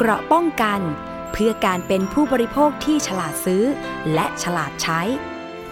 [0.00, 0.80] เกราะป้องกัน
[1.32, 3.64] เพื่อการเป็นผู้บริโภคที่ฉลาดซื้อ
[4.14, 5.00] และฉลาดใช้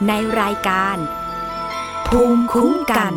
[0.08, 0.96] ในรายการ
[2.08, 3.12] ภูมิคุ้มกัน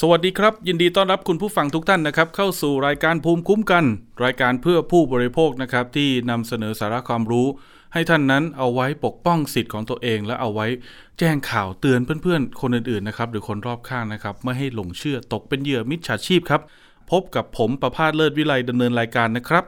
[0.00, 3.84] สวัสดีครับ ยินดีต้อนรับคุณผู้ฟังทุกท่านนะครับ เข้าสู่รายการภูมิคุ้มกัน
[4.24, 7.46] รายการเพื่อผู้บริโภคนะครับที่นำเสนอสาระความรู้
[7.92, 10.66] ให้ท่านนั้นเอาไว้ปกป้องสิทธิ์ของตัวเอง และเอาไว้
[11.18, 16.62] แจ้งข่าวเตือนเพื่อนๆ คนอื่นๆนะครับหรือคนรอบข้างนะครับไม่ให้หลงเชื่อตกเป็นเหยื่อมิจฉาชีพครับ
[17.10, 19.64] พบกับผมประพาสเลิศวิไลดำเนินรายการนะครับ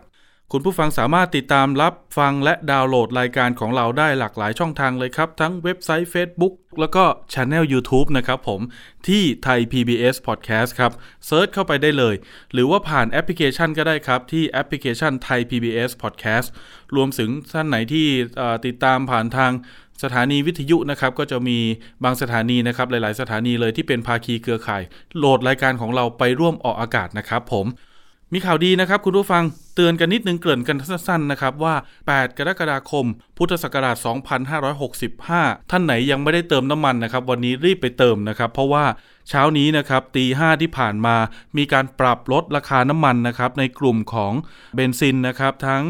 [0.55, 8.61] คุณผู้ฟังสามารถติดตามรับฟังและดาวน์โหลดรายการของเราได้หลากหลายช่องทางเลยครับ ทั้งเว็บไซต์ Facebook แล้วก็ channel YouTube นะครับผม
[9.09, 10.93] ที่ Thai PBS Podcast ครับ
[11.27, 12.15] search เข้าไปได้เลย
[12.53, 16.47] หรือว่าผ่านแอปพลิเคชันก็ได้ครับ ที่แอปพลิเคชันไทย PBS Podcast
[16.97, 18.07] รวมถึงท่านไหนที่
[18.67, 19.53] ติดตามผ่านทาง
[20.03, 21.59] สถานีวิทยุนะครับก็จะมี
[22.05, 24.83] บางสถานีนะครับหลาย ๆ สถานีเลยที่เป็นภาคีเครือข่าย
[25.19, 27.67] โหลดรายการของเราไปร่วมออกอากาศนะครับผม
[28.35, 29.43] มีข่าวดีนะครับคุณผู้ฟัง
[29.75, 31.75] เตือนกันนิดนึงเกริ่นกันสั้นๆนะครับว่า
[32.07, 33.97] 8 กรกฎาคม พุทธศักราช
[35.05, 38.85] 2565 ท่านไหนยังไม่ได้เติมน้ำมันนะครับ วันนี้รีบไปเติมนะครับ เพราะว่า
[39.29, 41.17] เช้านี้นะครับตีห้ที่ผ่านมา
[41.57, 44.33] มีการปรับลดราคาน้ำมันนะครับในกลุ่มของ
[44.75, 45.83] เบนซินนะครับทั้ง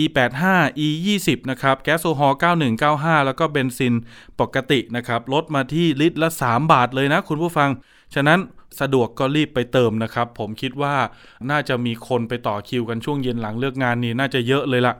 [0.00, 0.42] E85
[0.86, 2.38] E20 นะครับแก๊สโซฮอล์
[2.80, 3.94] 9195 แล้วก็เบนซิน
[4.40, 7.70] ปกตินะครับลดมาที่ลิตรละ 3 บาทเลยนะคุณผู้ฟัง
[8.14, 8.38] ฉะนั้น
[8.80, 10.94] สะดวกก็รีบไปเติมนะครับ ผมคิดว่า
[11.50, 14.94] น่าจะมีคนไปต่อคิวกันช่วงเย็นหลังเลิกงานนี่น่าจะเยอะเลยละ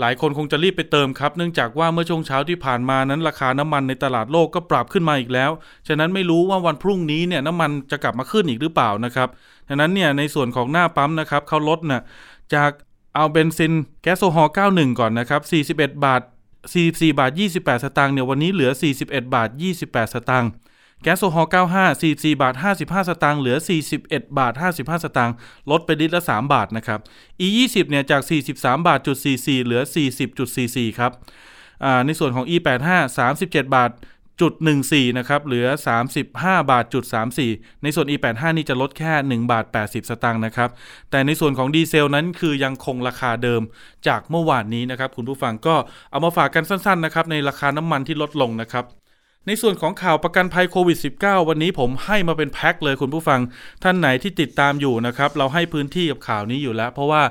[0.00, 5.50] หลายคนคงจะรีบไปเติมครับ เนื่องจากว่าเมื่อช่วงเช้าที่ผ่านมานั้นราคาน้ำมันในตลาดโลกก็ปรับขึ้นมาอีกแล้ว
[5.88, 9.28] ฉะนั้นไม่รู้ว่าวันพรุ่งนี้เนี่ยน้ำมันจะกลับมาขึ้นอีกหรือเปล่านะครับ
[9.68, 12.02] ฉะนั้นเนี่ยในส่วนของหน้าปั๊มนะครับเขาลดน่ะ
[12.54, 12.70] จาก
[13.14, 16.22] เอาเบนซินแก๊สโซฮอล์91 ก่อนนะครับ41 บาท
[16.70, 18.70] 44บาท 28 สตางค์เนี่ยวันนี้เหลือ
[19.02, 19.48] 41 บาท
[19.82, 20.50] 28 สตางค์
[21.02, 23.56] แก๊สโซฮอล์95 44บาท55 สตางค์เหลือ
[23.96, 25.34] 41 บาท 55 สตางค์
[25.70, 27.00] ลดไปลิตรละ 3 บาทนะครับ
[27.46, 28.22] E20 เนี่ยจาก
[28.52, 29.80] 43 บาทจุด44เหลือ
[30.40, 31.12] 40.44ครับ
[32.06, 32.88] ในส่วนของ E85
[33.30, 33.90] 37 บาท
[34.40, 34.52] จุด
[34.86, 35.66] 14นะครับเหลือ
[36.18, 37.04] 35 บาทจุด
[37.44, 40.70] 34 ในส่วน E85 นี่จะลดแค่ 1 บาท 80 สตางค์นะครับ
[41.10, 43.62] แต่ในส่วนของดีเซลนั้นคือยังคงราคาเดิม
[44.08, 45.74] จากเมื่อวานนี้นะครับ คุณผู้ฟังก็
[46.10, 48.86] เอามาฝากกันสั้นๆนะครับในราคาน้ำมันที่ลดลงนะครับ
[49.46, 53.40] ในส่วนของข่าวประกันภัยโควิด -19 วันนี้ผมให้มาเป็นแพ็คเลยคุณผู้ฟัง
[53.82, 57.22] ท่านไหนที่ติดตามอยู่นะครับ เราให้พื้นที่กับข่าวนี้อยู่แล้ว เพราะว่า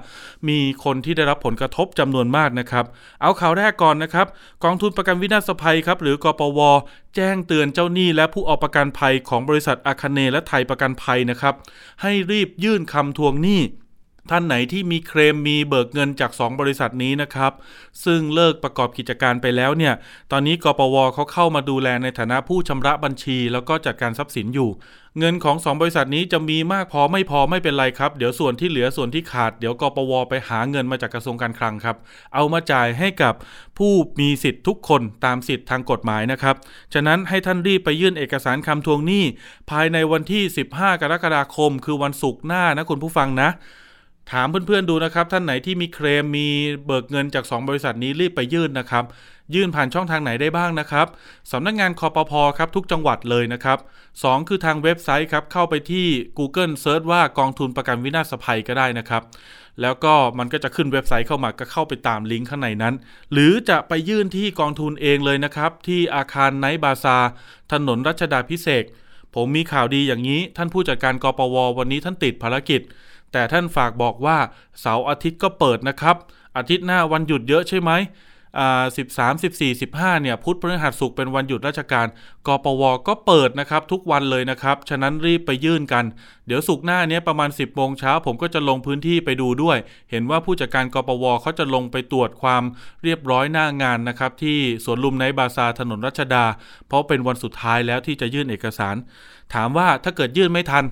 [0.49, 2.85] มีคนที่ได้รับผลกระทบจำนวนมากนะครับ
[3.21, 4.27] เอาข่าวแรกก่อนนะครับ
[4.63, 6.59] กองทุนประกันวินาศภัยครับ หรือกปว
[7.15, 11.53] แจ้งเตือนเจ้าหนี้และผู้เอาประกันภัยของบริษัทอาคเนและไทยประกันภัยนะครับ
[12.01, 13.61] ให้รีบยื่นคำทวงหนี้
[14.31, 17.51] ท่านไหนที่มีเคลมมีเบิกเงินจาก 2 บริษัทนี้นะครับ
[18.05, 19.93] ซึ่งเลิกประกอบกิจการไปแล้วเนี่ย
[20.31, 24.69] ตอนนี้กปวเขาเข้ามาดูแลในฐานะผู้ชำระบัญชี แล้วก็จัดการทรัพย์สินอยู่
[25.19, 31.97] เงินของ 2 บริษัทนี้จะมีมากพอไม่พอไม่เป็นไรครับ เดี๋ยวส่วนที่เหลือส่วนที่ขาดเดี๋ยวกปวไปหาเงินมาจากกระทรวงการคลังครับ
[32.35, 33.33] เอามาจ่ายให้กับ
[33.77, 36.55] ผู้มีสิทธิ์ทุกคนตามสิทธิ์ทางกฎหมายนะครับ
[36.93, 39.23] ฉะนั้นให้ท่านรีบไปยื่นเอกสารคำทวงหนี้
[39.69, 40.43] ภายในวันที่
[40.73, 43.49] 15 กรกฎาคม คือวันศุกร์หน้านะคุณผู้ฟังนะ
[44.31, 46.47] ถามเพื่อนๆดูนะครับ ท่านไหนที่มีเคลมมี
[46.85, 49.05] เบิกเงินจาก 2 บริษัทนี้รีบไปยื่นนะครับ
[49.55, 51.07] ยื่นผ่านช่องทางไหนได้บ้างนะครับ
[51.51, 53.77] สำนักงงานคอปพอครับทุกจังหวัดเลยนะครับ
[54.13, 59.23] 2 คือทางเว็บไซต์ครับ เข้าไปที่ Google Search ว่ากองทุนประกันวินาศภัยก็ได้นะครับ
[59.81, 62.95] แล้วก็มันก็จะขึ้นเว็บไซต์เข้ามาก็เข้าไปตามลิงก์ข้างในนั้น
[63.31, 67.17] หรือจะไปยื่นที่กองทุนเองเลยนะครับ ที่อาคารไนท์บาซา
[67.71, 68.83] ถนนรัชดาพิเศษ
[69.35, 72.81] ผมมีข่าวดีอย่างนี้ ท่านผู้จัดการกปว วันนี้ท่านติดภารกิจ
[73.31, 74.37] แต่ท่านฝากบอกว่า
[74.81, 76.15] เสาร์อาทิตย์ก็เปิดนะครับ
[76.57, 77.91] อาทิตย์หน้าวันหยุดเยอะใช่ไหม
[78.59, 82.07] อ่าสิบสามสิบสี่สิบห้าเนี่ยพุธพฤหัสศุกร์เป็นวันหยุดราชการ
[82.47, 86.05] กปวก็เปิดนะครับทุกวันเลยนะครับ ฉะนั้นรีบไปยื่นกัน
[86.47, 89.77] เดี๋ยวศุกร์หน้าเนี้ยประมาณ 10บโมงเช้าผมก็จะลงพื้นที่ไปดูด้วย
[90.11, 92.63] เห็นว่าผู้จัดการกปวเขาจะลงไปตรวจความ
[93.03, 96.45] เรียบร้อยหน้างานนะครับที่สวนลุมไนบาซาถนนรัชดา
[96.87, 98.95] เพราะเป็นวันสุดท้ายแล้วที่จะยื่นเอกสาร
[99.53, 100.83] ถามว่าถ้าเกิดยื่นไม่ทัน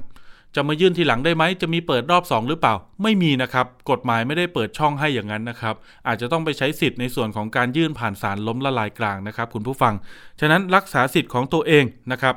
[0.56, 2.74] จะมายื่นทีหลังได้ไหมจะมีเปิดรอบ 2 หรือเปล่า
[3.04, 5.76] ไม่มีนะครับ กฎหมายไม่ได้เปิดช่องให้อย่างนั้นนะครับ
[6.08, 9.94] อาจจะต้องไปใช้สิทธิ์ในส่วนของการยื่นผ่านศาลล้มละลายกลางนะครับ คุณผู้ฟัง
[10.40, 12.36] ฉะนั้นรักษาสิทธิ์ของตัวเองนะครับ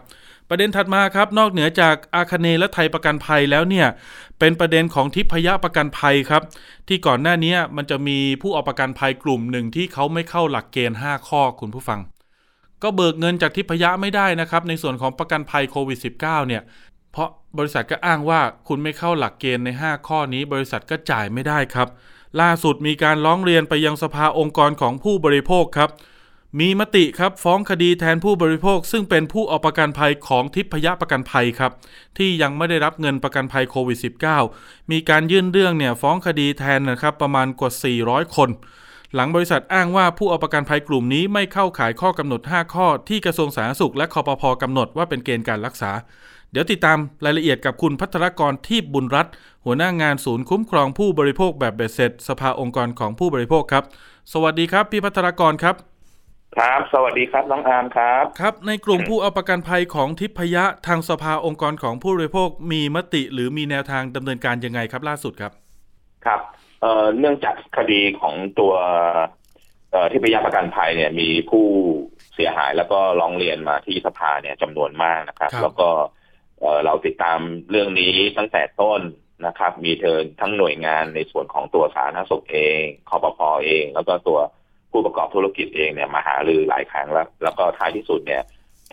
[0.48, 3.86] ประเด็นถัดมาครับ นอกเหนือจากอาคเนและไทยประกันภัยแล้วเนี่ย
[4.38, 6.42] เป็นประเด็นของทิพยประกันภัยครับ
[6.88, 12.00] ที่ก่อนหน้านี้มันจะมีผู้เอาประกันภัยกลุ่มหนึ่งที่เขาไม่เข้าหลักเกณฑ์ 5 ข้อคุณผู้ฟัง
[12.82, 16.62] ก็เบิกเงินจากทิพยะไม่ได้นะครับ ในส่วนของประกันภัยโควิด -19 เนี่ย
[17.12, 17.28] เพราะ
[17.58, 21.88] บริษัทก็อ้างว่าคุณไม่เข้าหลักเกณฑ์ใน 5 ข้อนี้ บริษัทก็จ่ายไม่ได้ครับ
[22.40, 25.90] ล่าสุดมีการร้องเรียนไปยังสภาองค์กรของผู้บริโภคครับ
[26.60, 31.72] มีมติครับฟ้องคดีแทนผู้บริโภค ซึ่งเป็นผู้เอาประกันภัยของทิพยประกันภัยครับ
[32.18, 33.98] ที่ยังไม่ได้รับเงินประกันภัยโควิด
[34.44, 37.70] -19 มีการยื่นเรื่องเนี่ยฟ้องคดีแทนนะครับประมาณกว่า
[38.04, 38.50] 400 คน
[39.14, 45.90] หลังบริษัทอ้างว่าผู้เอาประกันภัยกลุ่มนี้ไม่เข้าขายข้อกำหนด 5 ข้อที่กระทรวงสาธารณสุขและคอปพกำหนดว่าเป็นเกณฑ์การรักษา
[46.52, 49.32] เดี๋ยวติดตามรายละเอียดกับคุณพัทรกรที่บุญรัตน์
[49.64, 53.84] หัวหน้างานศูนย์คุ้มครองผู้บริโภคแบบเบ็ดเสร็จ สภาองค์กรของผู้บริโภคครับ
[54.32, 55.74] สวัสดีครับพี่พัทรกรครับ
[56.56, 65.52] ครับ สวัสดีครับน้องอาร์มครับครับ ในกลุ่มผู้เอาประกันภัยของทิพยะทางสภาองค์กรของผู้บริโภคมีมติหรือมีแนวทางดำเนินการยังไงครับล่าสุดครับ
[66.26, 66.40] ครับ
[66.80, 68.72] เอ่อเนื่องจากคดีของตัว
[69.90, 71.66] เอ่อทิพยประกันภัยเนี่ยมีผู้
[72.34, 75.88] เสียหายแล้วก็ร้องเรียนมาที่สภาเนี่ยจำนวนมากนะครับครับแล้วก็
[76.62, 77.38] เอ่อเราติดตาม
[77.70, 79.00] เรื่องนี้ตั้งแต่ต้น
[79.46, 84.38] นะครับ มีเทินทั้งหน่วยงานในส่วนของตัวสาธารณสุขเองคอปพอเอง แล้วก็ตัว
[84.92, 88.42] ผู้ประกอบธุรกิจเองเนี่ยมาหารือหลายครั้งแล้ว แล้วก็ท้ายที่สุดเนี่ย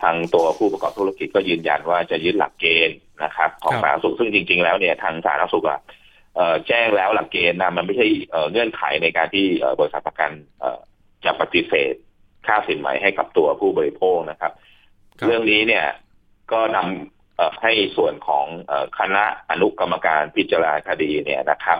[0.02, 5.80] ทางตัวผู้ประกอบธุรกิจก็ยืนยันว่าจะยึดหลักเกณฑ์นะครับ ของครับสาธารณสุขซึ่งจริง ๆ แล้วเนี่ยทางสาธารณสุขอะ
[6.36, 10.30] เอ่อแจ้งแล้วหลักเกณฑ์นะมันไม่ใช่เอ่อเงื่อนไขในการที่เอ่อบริษัทประกัน
[10.60, 10.78] เอ่อ
[11.24, 11.94] จะปฏิเสธ
[12.46, 14.52] ค่าสินไหมให้กับตัวผู้บริโภคนะครับ
[15.18, 15.84] ครับเรื่องนี้เนี่ย
[16.52, 17.19] ก็นำเอ่อ
[17.62, 18.46] ให้ส่วนของ
[18.98, 21.78] คณะอนุกรรมการพิจารณาคดีเนี่ยนะครับ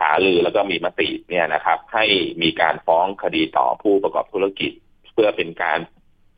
[0.00, 2.04] หารือแล้วก็มีมติเนี่ยนะครับ ให้
[2.42, 4.72] มีการฟ้องคดีต่อผู้ประกอบธุรกิจ
[5.12, 5.78] เพื่อเป็นการ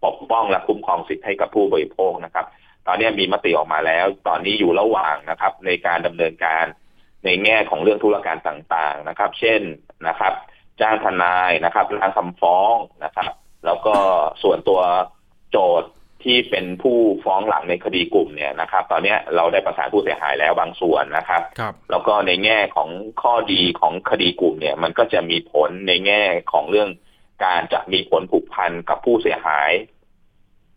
[0.05, 2.47] ปกป้องและคุ้มครองสิทธิ์ให้กับผู้บริโภคนะครับ
[2.87, 6.65] ตอนนี้มีมติออกมาแล้ว ตอนนี้อยู่ระหว่างนะครับ ในการดำเนินการ
[7.25, 9.61] ในแง่ของเรื่องธุรการต่างๆนะครับ เช่น
[10.09, 10.33] นะครับ
[10.81, 12.75] จ้างทนายนะครับร่างคำฟ้อง
[13.05, 13.31] นะครับ
[13.67, 13.97] แล้วก็
[14.43, 14.81] ส่วนตัว
[15.51, 15.91] โจทย์
[16.25, 22.91] ที่เป็นผู้ฟ้องหลังในคดีกลุ่มเนี่ยนะครับ ตอนนี้เราได้ประสานผู้เสียหายแล้วบางส่วนนะครับครับแล้วก็ในแง่ของ
[23.23, 26.23] ข้อดีของคดีกลุ่มเนี่ย มันก็จะมีผลในแง่
[26.53, 26.91] ของเรื่อง
[27.45, 29.71] การจะมีผลผูกพันกับผู้เสียหาย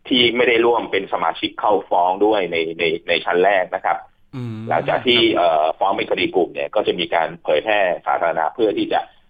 [0.08, 3.96] ที่ไม่ได้ร่วมเป็นสมาชิกเข้าฟ้องด้วยในในในชั้นแรกนะครับ
[4.34, 9.23] อืมหลังจากที่เอ่อฟ้องเป็นคดีกลุ่มเนี่ย ก็จะมีการเผยแพร่สาธารณะเพื่อที่จะเอ่อ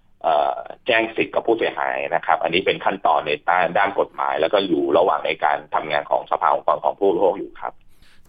[0.87, 7.73] แจ้งสิทธิ์กับผู้เสียหายนะครับ อันนี้เป็นขั้นตอนในด้านด้านกฎหมาย แล้วก็อยู่ระหว่างในการทำงานของสภาองค์กรของผู้บริโภคอยู่ครับ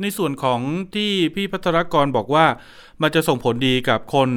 [0.01, 0.59] ในส่วนของ
[0.95, 2.45] ที่พี่พัทรกรบอกว่า
[3.01, 4.29] มันจะส่งผลดีกับคน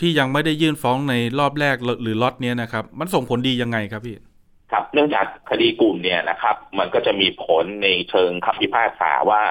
[0.00, 4.16] ที่ยังไม่ได้ยื่นฟ้องในรอบแรกหรือล็อตเนี้ยนะครับ มันส่งผลดียังไงครับพี่
[4.72, 9.42] ครับเนื่องจากคดีกลุ่มเนี่ยนะครับ มันก็จะมีผลในเชิงคำพิพากษาว่า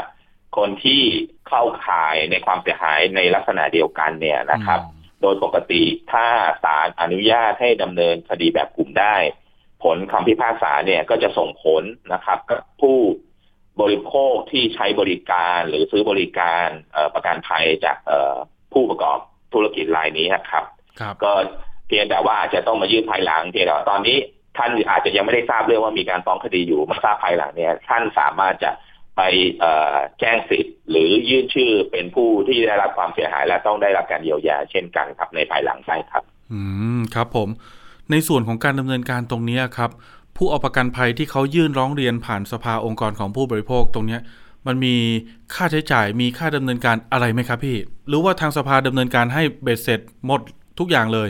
[0.58, 1.02] คนที่
[1.48, 6.26] เข้าข่ายในความเสียหายในลักษณะเดียวกันเนี่ยนะครับโดยปกติถ้า
[6.64, 9.16] ศาลอนุญาตให้ดำเนินคดีแบบกลุ่มได้
[9.84, 11.84] ผลคำพิพากษาเนี่ยก็จะส่งผล
[12.14, 12.98] นะครับกับผู้
[13.82, 18.36] บริโภคที่ใช้บริการหรือซื้อบริการเอ่อประกันภัยจากเอ่อ
[18.74, 19.18] ผู้ประกอบ
[19.54, 20.64] ธุรกิจรายนี้นะครับ
[21.00, 21.32] ครับก็
[21.88, 24.18] เพียงแต่ว่าอาจจะต้องมายื่นภายหลังเพียงแต่ว่าตอนนี้
[24.58, 28.72] ท่านอาจจะยังไม่ได้ทราบเรื่องว่ามีการฟ้องคดีอยู่มาทราบภายหลังเนี่ยท่านสามารถจะ
[29.18, 29.22] ไป
[29.60, 36.60] เอ่อแจ้งสิทธิ์หรือยื่นชื่อเป็นผู้ที่ได้รับความเสียหายและต้องได้รับการเยียวยาเช่นกันครับในภายหลังใช่ครับ อื
[36.98, 37.50] มครับผม
[38.12, 39.92] ในส่วนของการดำเนินการตรงเนี้ยครับ
[40.38, 44.22] ผู้เอาประกันภัยที่เขายื่นร้องเรียนผ่านสภาองค์กรของผู้บริโภคตรงเนี้ย
[44.68, 44.96] มันมี
[45.54, 47.78] ค่าใช้จ่ายมีค่าดำเนินการอะไรไหมครับพี่
[48.08, 50.42] หรือว่าทางสภาดำเนินการให้เบ็ดเสร็จหมด
[50.80, 51.30] ทุกอย่างเลย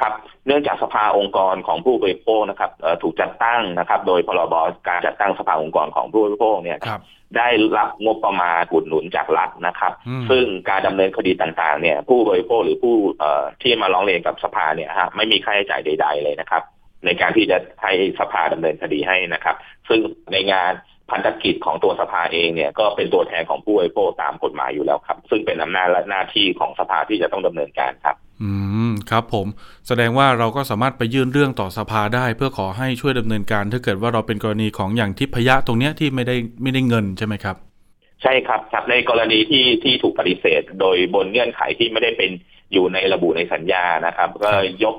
[0.00, 4.54] ครับเนื่องจากสภาองค์กรของผู้บริโภคนะครับเอ่อถูกจัดตั้งนะครับ โดยพรบ
[4.88, 7.00] การจัดตั้งสภาองค์กรของผู้บริโภคเนี่ยครับ
[7.36, 7.48] ได้
[7.78, 16.62] รับงบประมาณอุดหนุนจากรัฐนะครับอืมซึ่งการดำเนินคดีต่างๆ เนี่ย ผู้บริโภคหรือผู้เอ่อที่มาร้องเรียนกับสภาเนี่ยฮะไม่มีค่าใช้จ่ายใด ๆ เลยนะครับ
[17.04, 19.56] ในการที่จะให้สภาดำเนินคดีให้นะครับ
[19.88, 20.00] ซึ่ง
[20.32, 20.72] ในงาน
[21.10, 28.50] พันธกิจของตัวสภาเองเนี่ยก็เป็นตัวแทนของผู้บริโภคตามกฎหมายอยู่แล้วครับ ซึ่งเป็นอำนาจและหน้าที่ของสภาที่จะต้องดำเนินการครับ อื
[28.90, 29.46] มครับผม
[29.88, 37.56] แสดงว่าเราก็สามารถไปยื่นเรื่องต่อสภาได้ เพื่อขอให้ช่วยดำเนินการ ถ้าเกิดว่าเราเป็นกรณีของอย่างทิพยะตรงเนี้ยที่ไม่ได้ไม่ได้เงินใช่ไหมครับ
[38.22, 42.30] ใช่ครับครับในกรณีที่ที่ถูกปฏิเสธ โดยบนเงื่อนไขที่ไม่ได้เป็น
[42.72, 44.50] อยู่ในระบุในสัญญานะครับ ก็
[44.84, 44.96] ยก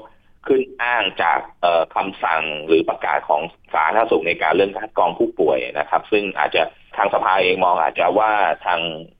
[0.48, 3.41] ขึ้นอ้างจากเอ่อคำสั่งหรือประกาศของ
[3.74, 6.62] สาธารณสุขในการเรื่องคัดกรองผู้ป่วยนะครับ ซึ่งอาจจะ
[6.98, 8.31] ทางสภาเองมองอาจจะว่า
[8.65, 8.79] ทาง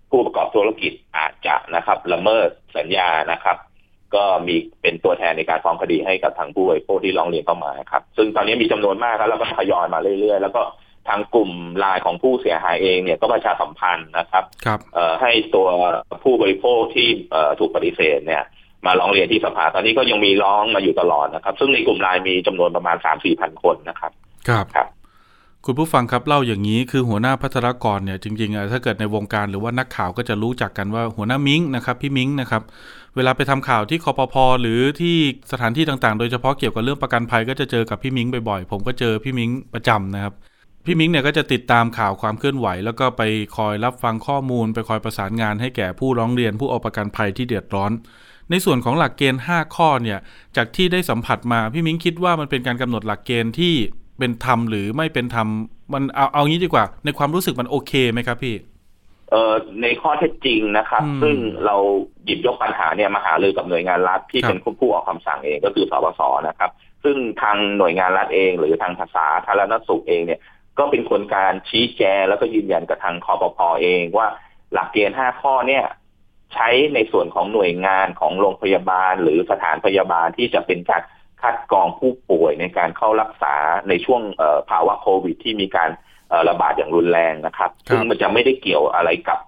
[0.10, 3.58] ผู้ประกอบธุรกิจอาจจะนะครับละเมิดสัญญานะครับ
[4.16, 10.62] ก็มีเป็นตัวแทนในการฟ้องคดีให้กับทางผู้บริโภคที่ร้องเรียนเข้ามาครับ ซึ่งตอนนี้มีจำนวนมากครับแล้วก็ทยอยมาเรื่อยๆ แล้วก็
[11.10, 15.68] ทางกลุ่มไลายของผู้เสียหายเองเนี่ยก็ประชาสัมพันธ์นะครับครับเอ่อให้ตัว
[16.24, 18.44] ผู้บริโภคที่เอ่อถูกปฏิเสธเนี่ย
[18.86, 24.12] มาร้องเรียนที่สภา ตอนนี้ก็ยังมีร้องมาอยู่ตลอดนะครับ ซึ่งในกลุ่มไลน์มีจำนวนประมาณสามสี่พันคนนะครับ
[24.48, 24.88] ครับครับ
[25.66, 32.62] คุณผู้ฟังครับเล่าอย่างนี้คือหัวหน้าพัฒนากรเนี่ยจริงๆถ้าเกิดในวงการหรือว่านักข่าวก็จะรู้จักกันว่าหัวหน้ามิงนะครับพี่มิงนะครับ
[33.16, 35.16] เวลาไปทำข่าวที่คอปพอหรือที่
[35.52, 40.34] สถานที่ต่างๆ โดยเฉพาะเกี่ยวกับเรื่องประกันภัยก็จะเจอกับพี่มิงบ่อยๆ ผมก็เจอพี่มิงประจำนะครับ
[40.86, 43.22] พี่มิงเนี่ยก็จะติดตามข่าวความเคลื่อนไหว แล้วก็ไป
[43.58, 47.92] คอยรับฟังข้อมูล ไปคอยประสานงานให้แก่ผู้ร้องเรียนผู้เอาประกันภัยที่เดือดร้อน
[48.52, 50.20] ในส่วนของหลักเกณฑ์ 5 ข้อเนี่ย
[50.58, 53.74] จากที่ได้สัมผัสมาพี่มิงคิดว่ามันเป็นการกำหนดหลักเกณฑ์ที่
[54.20, 55.48] เป็นธรรมหรือไม่เป็นธรรม
[55.94, 58.56] มันเอาเอางี้ดีกว่า ในความรู้สึกมันโอเคไหมครับพี่
[59.32, 61.76] เอ่อในข้อเท็จจริงนะครับ ซึ่งเรา
[62.26, 66.72] หยิบยกปัญหาเนี่ยมาหารือกับหน่วยงานรัฐที่เป็นผู้ออกคำสั่งเองก็คือสบสนะครับ
[67.04, 70.40] ซึ่งทางหน่วยงานรัฐเอง หรือทางภาษาธารณสุขเองเนี่ย
[70.80, 74.28] ก็เป็นคนการชี้แจงแล้วก็ยืนยันกับทางคอปพอเองว่า
[74.74, 75.84] หลักเกณฑ์ห้าข้อเนี่ย
[76.54, 81.04] ใช้ในส่วนของหน่วยงานของโรงพยาบาล หรือสถานพยาบาลที่จะเป็นการ
[81.42, 83.56] คัดกรองผู้ป่วยในการเข้ารักษา
[83.90, 84.22] ในช่วง
[84.70, 85.90] ภาวะโควิด ที่มีการ
[86.50, 89.40] ระบาดอย่างรุนแรงนะครับ ซึ่งมันจะไม่ได้เกี่ยวอะไรกับ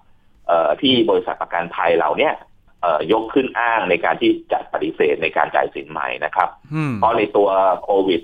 [0.82, 2.34] ที่บริษัทประกันภัยเราเนี่ย
[3.12, 6.48] ยกขึ้นอ้างในการที่จะปฏิเสธในการจ่ายสินใหม่นะครับ
[6.96, 7.48] เพราะในตัว
[7.84, 8.20] โควิด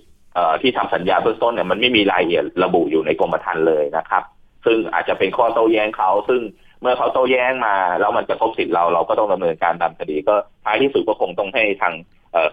[0.63, 4.23] ที่ทำสัญญาเบื้องต้นเนี่ยมันไม่มีรายละเอียดระบุอยู่ในกรมธรรม์เลยนะครับ
[4.65, 6.41] ซึ่งอาจจะเป็นข้อโต้แย้งเขาซึ่ง
[6.81, 10.35] เมื่อเขาโต้แย้งมาแล้วมันจะทบสิทธิ์เราเราก็ต้องดำเนินการตามคดี ก็
[10.65, 11.95] ท้ายที่สุดก็คงต้องให้ทาง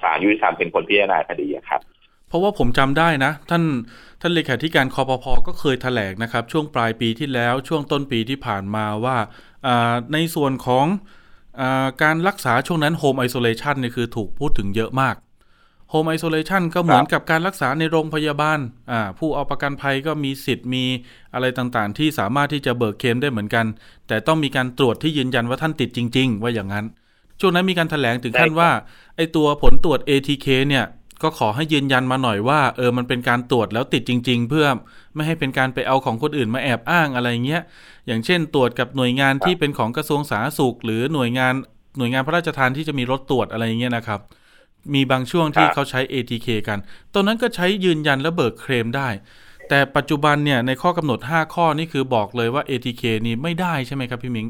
[0.01, 1.81] ศาลยุติธรรมเป็นคนพิจารณาคดีครับ
[2.27, 3.63] เพราะว่าผมจำได้นะ ท่าน
[4.22, 9.17] ท่านเลขาธิการคอปพอก็เคยถแถลงนะครับ ช่วงปลายปีที่แล้วช่วงต้นปีที่ผ่านมาว่า
[10.13, 10.86] ในส่วนของ
[11.60, 11.63] อ
[12.03, 15.15] การรักษาช่วงนั้น home isolation นี่คือถูกพูดถึงเยอะมาก
[15.89, 18.60] home isolation ก็เหมือนกับการรักษาในโรงพยาบาล
[18.91, 20.86] อ่าผู้เอาประกันภัยก็มีสิทธิ์มี
[21.34, 23.65] อะไรต่างๆ ที่สามารถที่จะเบิกเคลมได้เหมือนกัน
[24.08, 26.86] แต่ต้องมีการตรวจที่ยืนยันว่าท่านติดจริง ๆ ว่าอย่างนั้น
[27.39, 28.70] ช่วงนั้นมีการแถลงถึงขั้นว่า
[29.15, 30.86] ไอตัวผลตรวจ ATK เนี่ย
[31.24, 34.65] ก็ขอให้ยืนยันมาหน่อยว่าเออมันเป็นการตรวจแล้วติดจริง ๆ เพื่อ
[35.15, 37.62] ไม่ให้เป็นการไปเอาของคนอื่นมาแอบอ้างอะไรเงี้ย
[38.08, 41.53] อย่างเช่น ตรวจกับหน่วยงานที่เป็นของกระทรวงสาธารณสุข หรือหน่วยงาน
[41.98, 44.20] หน่วยงานพระราชทานที่จะมีรถตรวจอะไรเงี้ยนะครับ
[44.96, 46.79] มีบางช่วงที่เขาใช้ ATK กัน
[47.13, 49.10] ตอนนั้นก็ใช้ยืนยันและเบิกเคลมได้
[49.70, 54.48] แต่ปัจจุบันเนี่ยในข้อกำหนด 5 ข้อนี่คือบอกเลยว่า ATK นี่ไม่ได้ใช่ไหมครับพี่มิง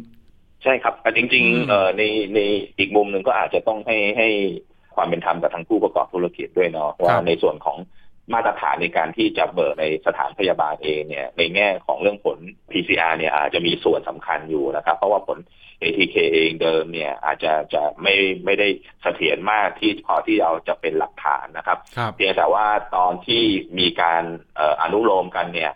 [0.63, 2.03] ใช่ครับแต่จริงๆเอ่อใน
[2.35, 2.39] ใน
[2.79, 4.29] อีกมุมหนึ่งก็อาจจะต้องให้ให้
[4.95, 7.77] ความเป็นธรรมกับทั้งผู้ประกอบธุรกิจด้วยเนาะว่าในส่วนของ
[8.33, 12.37] มาตรฐานในการที่จะเบิกในสถานพยาบาลเองเนี่ยในแง่ของเรื่องผล
[12.71, 15.37] PCR เนี่ยอาจจะมีส่วนสำคัญอยู่นะครับ เพราะว่าผล
[15.81, 18.15] ATK เองเดิมเนี่ยอาจจะจะไม่
[18.45, 18.67] ไม่ได้
[19.01, 21.77] เสถียรมากที่พอที่เอาจะเป็นหลักฐานนะครับ
[22.15, 23.43] เพียงแต่ว่าตอนที่
[23.79, 24.23] มีการ
[24.81, 25.71] อนุโลมกันเนี่ย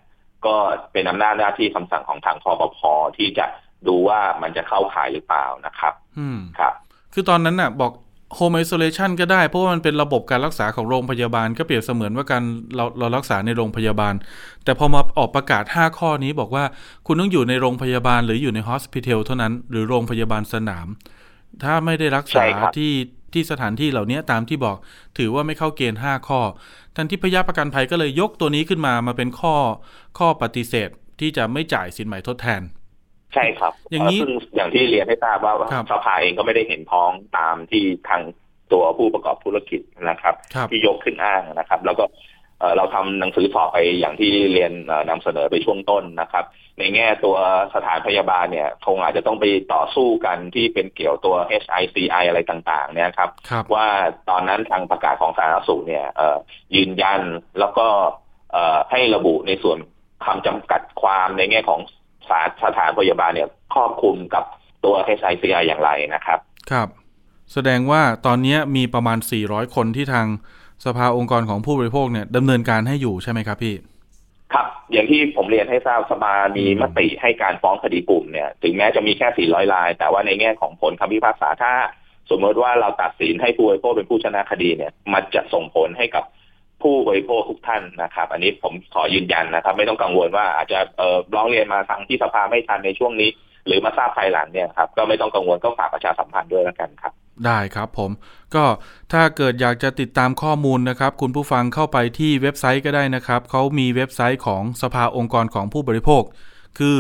[0.46, 0.56] ก็
[0.94, 3.46] เป็นอำนาจหน้าที่คำสั่งของทางคอปพอที่จะ
[3.88, 6.74] ดูว่ามันจะเข้าข่ายหรือเปล่านะครับ อืมครับ
[7.14, 7.92] คือตอนนั้นน่ะ บอก
[8.36, 12.44] โฮมไอโซเลชันก็ได้ เพราะว่ามันเป็นระบบการรักษาของโรงพยาบาล ก็เปรียบเสมือนว่าการ
[12.76, 14.14] เราเรารักษาในโรงพยาบาล
[14.64, 16.64] แต่พอมาออกประกาศ 5 ข้อนี้บอกว่า
[17.08, 20.88] คุณต้องอยู่ในโรงพยาบาลหรืออยู่ในฮอสพิทอลเท่านั้น หรือโรงพยาบาลสนาม
[21.64, 22.44] ถ้าไม่ได้รักษา
[22.78, 22.94] ที่
[23.34, 24.78] ที่สถานที่เหล่านี้ตามที่บอก
[25.18, 26.42] ถือว่าไม่เข้าเกณฑ์ 5 ข้อ
[26.96, 29.56] ทันที่พยาประกันภัยก็เลยยกตัวนี้ขึ้นมามาเป็นข้อ
[30.20, 32.62] ข้อปฏิเสธที่จะไม่จ่ายสินใหม่ทดแทน
[33.34, 35.54] ใช่ครับอย่างนี้ซึ่งอย่างที่เรียนให้ทราบว่า
[35.92, 38.22] สภาเองก็ไม่ได้เห็นพ้องตามที่ทาง
[38.74, 40.36] ตัวผู้ประกอบธุรกิจนะครับ
[40.70, 42.06] ที่ยกขึ้นอ้างนะครับ แล้วก็
[42.78, 44.72] เราทำหนังสือสอบไปอย่างที่เรียน
[45.10, 46.46] นำเสนอไปช่วงต้นนะครับ
[46.80, 47.38] ในแง่ตัว
[47.76, 53.88] สถานพยาบาลเนี่ย คงอาจจะต้องไปต่อสู้กันที่เป็นเกี่ยวตัว HICI อะไรต่าง ๆ เนี่ยครับรบว่า
[54.30, 56.06] ตอนนั้นทางประกาศของสาธารณสุขเนี่ย
[56.76, 57.22] ยืนยัน
[57.60, 57.88] แล้วก็
[58.92, 59.78] ให้ระบุในส่วน
[60.26, 61.80] คำจำกัดความในแง่ของ
[62.64, 64.44] สถานพยาบาลเนี่ยครอบคลุมกับ
[64.84, 66.40] ตัว HICI อย่างไรนะครับ
[66.72, 66.88] ครับ
[67.54, 70.28] แสดงว่าตอนนี้มีประมาณ 400 คนที่ทาง
[70.86, 73.76] สภาองค์กรของผู้บริโภคเนี่ยดำเนินการให้อยู่ใช่ไหมครับพี่
[74.54, 81.74] ครับ อย่างที่ผมเรียนให้ทราบสภามีมติให้การฟ้องคดีกลุ่มเนี่ย ถึงแม้จะมีแค่ 400 ราย แต่ว่าในแง่ของผลคำพิพากษาถ้า
[82.30, 86.24] สมมติว่าเราตัดสินให้ผู้บริโภคเป็นผู้ชนะคดีเนี่ย มันจะส่งผลให้กับ
[86.84, 93.30] ผู้บริโภคทุกท่านนะครับ อันนี้ผมขอยืนยันนะครับ ไม่ต้องกังวลว่าอาจจะเร้องเรียนมาทางที่สภาไม่ทันในช่วงนี้
[93.68, 97.14] หรือมาทราบภายหลังเนี่ยครับก็ไม่ต้องกังวลก็ฝากประชาสัมพันธ์ด้วยแล้วกันครับ
[97.46, 98.12] ได้ครับผม
[98.56, 98.66] ก็
[99.14, 106.24] ถ้าเกิดอยากจะติดตามข้อมูลนะครับ คุณผู้ฟังเข้าไปที่เว็บไซต์ก็ได้นะครับเขามีเว็บไซต์ของสภาองค์กรของผู้บริโภค
[106.80, 106.96] คือ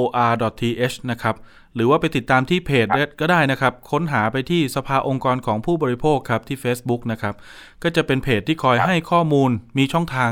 [0.00, 1.34] tcc.or.th นะครับ
[1.78, 2.86] หรือว่าไปติดตามที่เพจ
[3.20, 7.34] ก็ได้นะครับ ค้นหาไปที่สภาองค์กรของผู้บริโภคครับที่ Facebook นะครับ
[7.82, 10.30] ก็จะเป็นเพจที่คอยให้ข้อมูล มีช่องทาง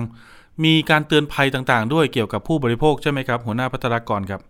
[0.65, 4.41] มีการเตือนภัยต่างๆ ด้วยเกี่ยวกับผู้บริโภคใช่ไหมครับ หัวหน้าพัฒนากรครับ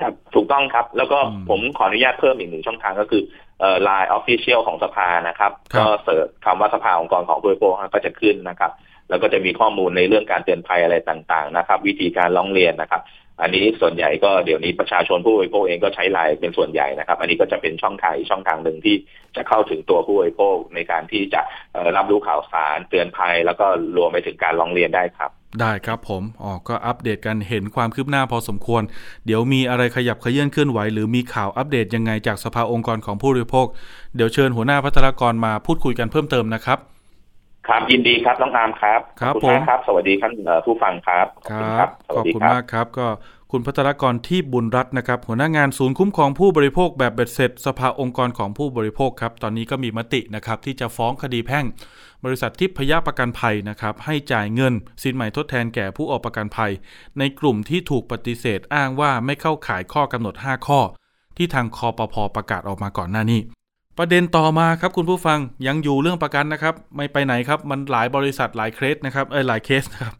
[0.00, 1.18] ครับ ถูกต้องครับ แล้วก็
[1.48, 3.22] ผมขออนุญาตเพิ่มอีกหนึ่งช่องทางก็คือ
[3.60, 8.72] เอ่อ LINE Official ของสภานะครับ ก็ search คำว่าสภาองค์กรของผู้บริโภคก็จะขึ้นนะครับ
[9.10, 13.02] แล้วก็จะมีข้อมูลในเรื่องการเตือนภัยอะไรต่างๆนะครับ วิธีการร้องเรียนนะครับ
[13.42, 18.96] อันนี้ส่วนใหญ่ก็เดี๋ยวนี้ประชาชนผู้บริโภคเองก็ใช้ไลน์เป็นส่วนใหญ่นะครับ อันนี้ก็จะเป็นช่องทางช่องทางหนึ่งที่
[19.36, 21.40] จะเข้าถึงตัวผู้บริโภคในการที่จะ
[21.96, 23.66] รับรู้ข่าวสารเตือนภัย แล้วก็
[23.96, 25.30] รวมไปถึงการร้องเรียนได้ครับ
[25.60, 28.82] ได้ครับผมอ๋อก็อัปเดตกันเห็นความคืบหน้าพอสมควร
[29.26, 33.66] เดี๋ยวมีอะไรขยับขยื่นเคลื่อนไหว หรือมีข่าวอัปเดตยังไงจากสภาองค์กรของผู้บริโภค
[34.16, 36.78] เดี๋ยวเชิญหัวหน้าพัฒนากรมาพูดคุยกันเพิ่มเติมนะครับ
[37.68, 40.30] ครับยินดีครับน้องอามครับครับผมครับ สวัสดีครับ
[40.66, 43.06] ผู้ฟังครับครับขอบคุณมากครับ ก็
[43.52, 51.64] คุณพัฒนากรที่บุญรัตน์นะครับ หัวหน้างานศูนย์คุ้มครองผู้บริโภคแบบเบ็ดเสร็จ สภาองค์กรของผู้บริโภคครับ ตอนนี้ก็มีมตินะครับ ที่จะฟ้องคดีแพ่ง
[52.24, 56.72] บริษัททิพยประกันภัยนะครับ ให้จ่ายเงิน สินใหม่ทดแทนแก่ผู้ออกประกันภัย
[57.18, 60.80] ในกลุ่มที่ถูกปฏิเสธอ้างว่าไม่เข้าข่ายข้อกำหนด 5 ข้อ
[61.36, 63.40] ที่ทางคอปพอประกาศออกมาก่อนหน้านี้
[63.98, 70.14] ประเด็นต่อมาครับคุณผู้ฟังยังอยู่เรื่องประกันนะครับ ไม่ไปไหนครับมันหลายบริษัทหลายเคสนะครับเออหลายเคสนะครับ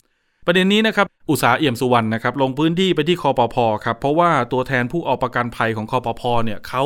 [0.46, 6.82] ประเด็นนี้นะครับอุตสาเอี่ยมสุวรรณนะครับลงพื้นที่ไปที่คอปพอครับเพราะว่าตัวแทนผู้ออกประกันภัยของคอปพอเนี่ยเขา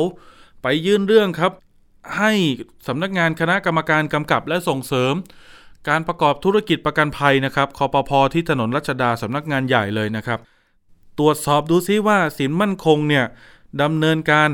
[0.61, 1.51] ไปยื่นเรื่องครับ
[2.17, 2.31] ให้
[2.87, 5.13] สำนักงานคณะกรรมการกำกับและส่งเสริม
[5.89, 10.39] การประกอบธุรกิจประกันภัยนะครับคอปพอที่ถนนรัชดาสำนักงานใหญ่เลยนะครับ
[11.19, 13.25] ตรวจสอบดูซิว่าสินมั่นคงเนี่ย
[13.81, 14.49] ดำเนินการ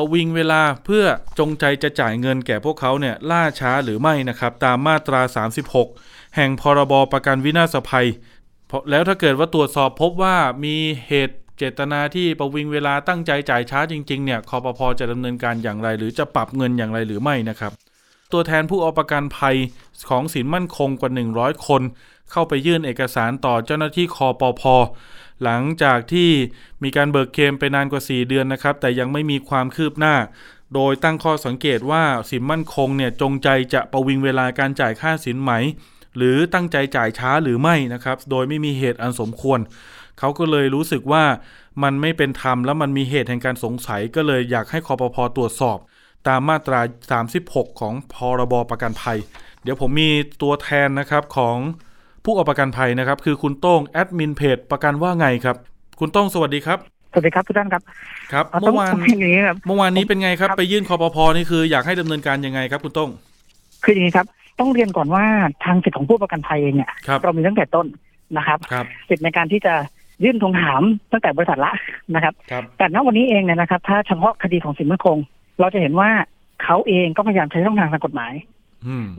[0.00, 1.04] ประวิงเวลาเพื่อ
[1.38, 5.20] จงใจจะจ่ายเงินแก่พวกเขาเนี่ยล่าช้าหรือไม่นะครับตามมาตรา
[5.78, 8.06] 36 แห่งพรบประกันวินาศภัย
[8.90, 10.76] แล้วถ้าเกิดว่าตรวจสอบพบว่ามี
[11.08, 17.72] เหตุเจตนาที่ประวิงเวลาตั้งใจจ่ายช้าจริงๆเนี่ยคอปพอจะดำเนินการอย่างไร หรือจะปรับเงินอย่างไรหรือไม่นะครับ
[18.32, 19.56] ตัวแทนผู้เอาประกันภัย
[20.08, 21.82] ของสินมั่นคงกว่า 100 คน
[22.30, 24.62] เข้าไปยื่นเอกสารต่อเจ้าหน้าที่คอปพ
[25.42, 26.30] หลังจากที่
[26.82, 30.14] มีการเบิกเคมไปนานกว่า 4 เดือนนะครับ แต่ยังไม่มีความคืบหน้า
[30.74, 35.52] โดยตั้งข้อสังเกตว่าสินมั่นคงเนี่ยจงใจจะประวิงเวลาการจ่ายค่าสินไหม
[36.16, 39.60] หรือตั้งใจจ่ายช้าหรือไม่นะครับ โดยไม่มีเหตุอันสมควร
[40.18, 41.24] เขาก็เลยรู้สึกว่า
[41.82, 45.78] มันไม่เป็นธรรมแล้วมันมีเหตุแห่งการสงสัยก็เลยอยากให้คอปพอตรวจสอบ
[46.28, 46.80] ตามมาตรา
[47.28, 49.18] 36 ของพรบประกันภัย
[49.62, 50.10] เดี๋ยวผมมี
[50.42, 51.56] ตัวแทนนะครับของ
[52.24, 55.56] ผู้ออกประกันภัยนะครับ คือคุณโต้งแอดมินเพจประกันว่าไงครับ
[56.00, 56.78] คุณโต้งสวัสดีครับ
[57.12, 57.82] สวัสดีครับทุกท่านครับ
[58.32, 58.92] ครับเมื่อวาน
[59.66, 63.10] เมื่อวานนี้เป็นไงครับ ไปยื่นคอปพอนี่คืออยากให้ดำเนินการยังไงครับคุณโต้ง
[63.84, 64.26] คืออย่างนี้ครับ
[64.60, 65.24] ต้องเรียนก่อนว่า
[65.64, 66.90] ทางสิทธิของผู้ประกันภัยเองเนี่ย
[67.22, 67.86] เรามีตั้งแต่ต้น
[68.36, 68.58] นะครับ
[69.08, 69.74] สิทธิในการที่จะ
[70.24, 71.72] ยื่นทวงถามตั้งแต่บริษัทละ
[72.14, 72.34] นะครับ
[72.78, 75.18] แต่ณวันนี้เองเนี่ยนะครับ ถ้าเฉพาะคดีของสินมั่นคง
[75.60, 76.08] เราจะเห็นว่า
[76.62, 78.32] เขาเองก็พยายามใช้ช่องทางทางกฎหมาย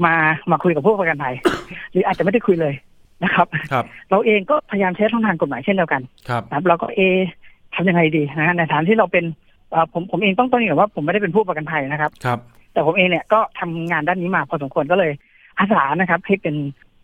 [0.06, 0.15] มา
[0.51, 1.36] มาคุยกับผู้ประกันภัย
[1.91, 2.73] หรืออาจจะไม่ได้คุยเลย
[3.23, 7.01] นะครับครับเราเองก็พยายามใช้ช่องทางกฎหมายเช่นเดียวกันครับเราก็เอ
[7.75, 9.25] ทำยังไงดีนะในฐานที่เราเป็น
[9.93, 12.39] ผมผมเองต้องต้องอย่างว่าผมไม่ได้เป็นผู้ประกันภัยนะครับครับ
[12.73, 15.12] แต่ผมเองเนี่ยก็ทำงานด้านนี้มาพอสมควรก็เลย
[15.60, 16.56] อาสานะครับให้เป็น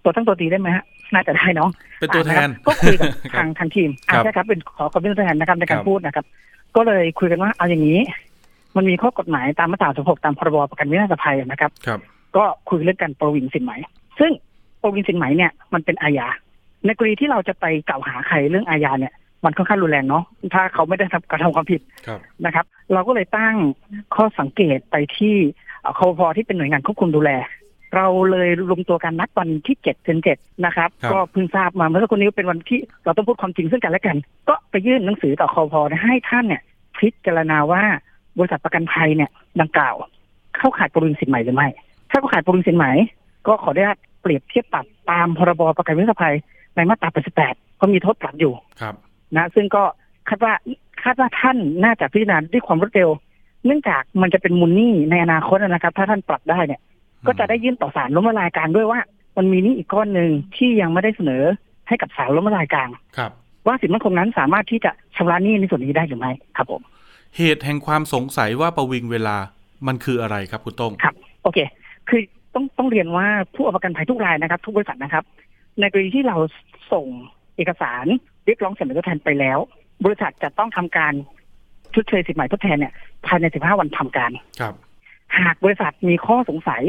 [0.04, 1.70] ตัวตั้งตัวตีได้ไหมฮะน่าจะได้เนาะ
[2.00, 3.90] เป็นตัวแทนก็คุยกับทางทางทีม
[4.24, 6.26] ใช่ครับเป็นขอขอเป็นตัวแทนนะครับในการพูดนะครับ
[6.76, 8.00] ก็เลยคุยกันว่าเอาอย่างนี้
[8.78, 12.00] มันมีข้อกฎหมายตามมาตรา16ตามพรบประกันวินาศภัยนะครับ ครับ
[12.36, 13.74] ก็คุยเรื่องการประวิงสินไหม
[14.20, 14.32] ซึ่ง
[14.82, 16.28] ประวิงสินไหมเนี่ยมันเป็นอาญา
[16.86, 19.14] ในกรณีที่เราจะไปกล่าวหาใครเรื่องอาญาเนี่ย
[19.46, 21.82] มันค่อนข้างรุนแรงเนาะ ถ้าเขาไม่ได้ทำกระทำความผิด
[22.46, 23.56] นะครับ เราก็เลยตั้ง
[24.16, 25.36] ข้อสังเกตไปที่
[25.98, 27.32] คอพอที่เป็นหน่วยงานควบคุมดูแล
[27.96, 34.18] เราเลยรวมตัวกันนัดวันที่เจ็ดเดือนเจ็ดนะครับ ก็เพิ่งทราบมาเมื่อสักครู่นี้เป็นวันที่เราต้องพูดความจริงซึ่งกันและกัน
[34.50, 36.62] ก็ไปยื่นหนังสือต่อคอพอให้ท่านเนี่ย
[37.00, 37.84] พิจารณาว่า
[38.38, 39.30] บริษัทประกันภัยเนี่ย
[39.62, 39.96] ดังกล่าว
[40.58, 41.68] เข้าข่ายปริญสินใหม่หรือไม่
[42.10, 42.92] ถ้าเข้าข่ายปริญสินใหม่
[43.48, 43.84] ก็ขอได้
[44.22, 46.36] เปรียบเทียบปรับตามพรบประกันวินาศภัย
[46.76, 47.10] ในมาตรา
[47.44, 48.96] 88 ก็มีโทษปรับอยู่ครับ
[49.36, 49.84] นะ ซึ่งก็
[50.30, 50.54] คาดว่า
[51.04, 53.10] คาดว่าท่านน่าจะพิจารณาด้วยความรวดเร็ว
[53.66, 56.82] เนื่องจากมันจะเป็นมูลหนี้ในอนาคตนะครับ ถ้าท่านปรับได้เนี่ย
[57.28, 59.00] ก็จะได้ยื่นต่อศาลล้มละลายกลางด้วยว่า
[59.38, 61.44] มันมีนี้อีกก้อนหนึ่งที่ยังไม่ได้เสนอ
[61.88, 63.32] ให้กับศาลล้มละลายกลางครับ
[63.68, 66.82] ว่าสินมั่นคงนั้นสามารถที่จะชำระหนี้ในส่วนนี้ได้หรือไม่ครับผม
[67.38, 69.38] เหตุแห่งความสงสัยว่าประวิงเวลา
[69.88, 71.60] มันคืออะไรครับคุณต้งครับ โอเค
[72.10, 72.22] คือ
[72.56, 75.24] ต้องต้องเรียนว่าผู้ประกันภัยทุกรายนะครับ ทุกบริษัทนะครับ
[75.80, 76.38] ในกรณีที่เรา
[76.94, 77.08] ส่ง
[77.58, 78.06] เอกสาร
[78.46, 79.60] เรียกร้องเสนอทดแทนไปแล้ว
[80.06, 81.14] บริษัทจะต้องทำการ
[81.96, 82.94] ชดเชยสินใหม่ทดแทนเนี่ย
[83.26, 84.74] ภายในสิบห้าวันทำการครับ
[85.40, 86.84] หากบริษัทมีข้อสงสัย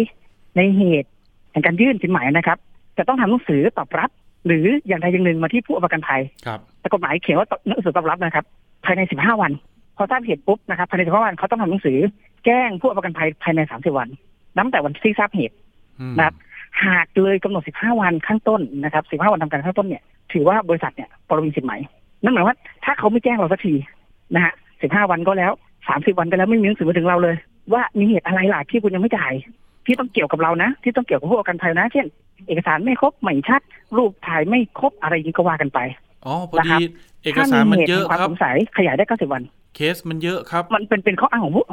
[0.56, 1.10] ในเหตุ
[1.52, 2.58] แห่งการยื่นสินหมายนะครับ
[2.98, 4.10] จะต้องทำหนังสือตอบรับ
[4.46, 8.44] หรืออย่างใดอย่างหนึ่งมาที่ผู้ประกันภัยครับแต่กฎหมายเขียนว่าหนังสือตอบรับนะครับ
[8.84, 9.52] ภายในสิบห้าวัน
[9.98, 11.98] พอทราบเหตุปุ๊บนะครับภายในสิบห้าวันเขาต้องทำหนังสือ
[12.46, 14.08] แจ้งผู้ประกันภัยภายในสามสิบวัน
[14.56, 15.56] นับแต่วันที่ทราบเหตุ
[16.18, 16.34] นะครับ
[16.84, 21.74] หากเลยกำหนดสิบห้าวันข้างต้นนะครับสิบห้าวันทำการข้างต้นเนี่ย ถือว่าบริษัทเนี่ยปรวินสินไหม
[22.22, 23.74] นั่นหมายว่าถ้าเขาไม่แจ้งเราสักที
[24.34, 25.52] นะฮะสิบห้าวันก็แล้ว
[25.88, 27.36] สามสิบวันก็แล้วไม่มีหนังสือมาถึงเราเลย
[27.72, 29.32] ว่ามีเหตุอะไรล่ะที่คุณยังไม่จ่าย
[29.86, 32.06] ที่ต้องเกี่ยวกับเรานะ ที่ต้องเกี่ยวกับผู้ประกันภัยนะ เช่น
[32.46, 33.62] เอกสารไม่ครบไม่ชัด
[33.96, 35.78] รูปถ่ายไม่ครบอะไรนี้ก็ว่ากันไป
[36.24, 36.74] อ๋อพอดี
[37.24, 39.42] เอกสารมันเยอะความครับสงสัยขยายได้เก้าสิบวัน
[39.78, 41.64] เคสมันเยอะครับ มันเป็นเป็นข้ออ้างของผู้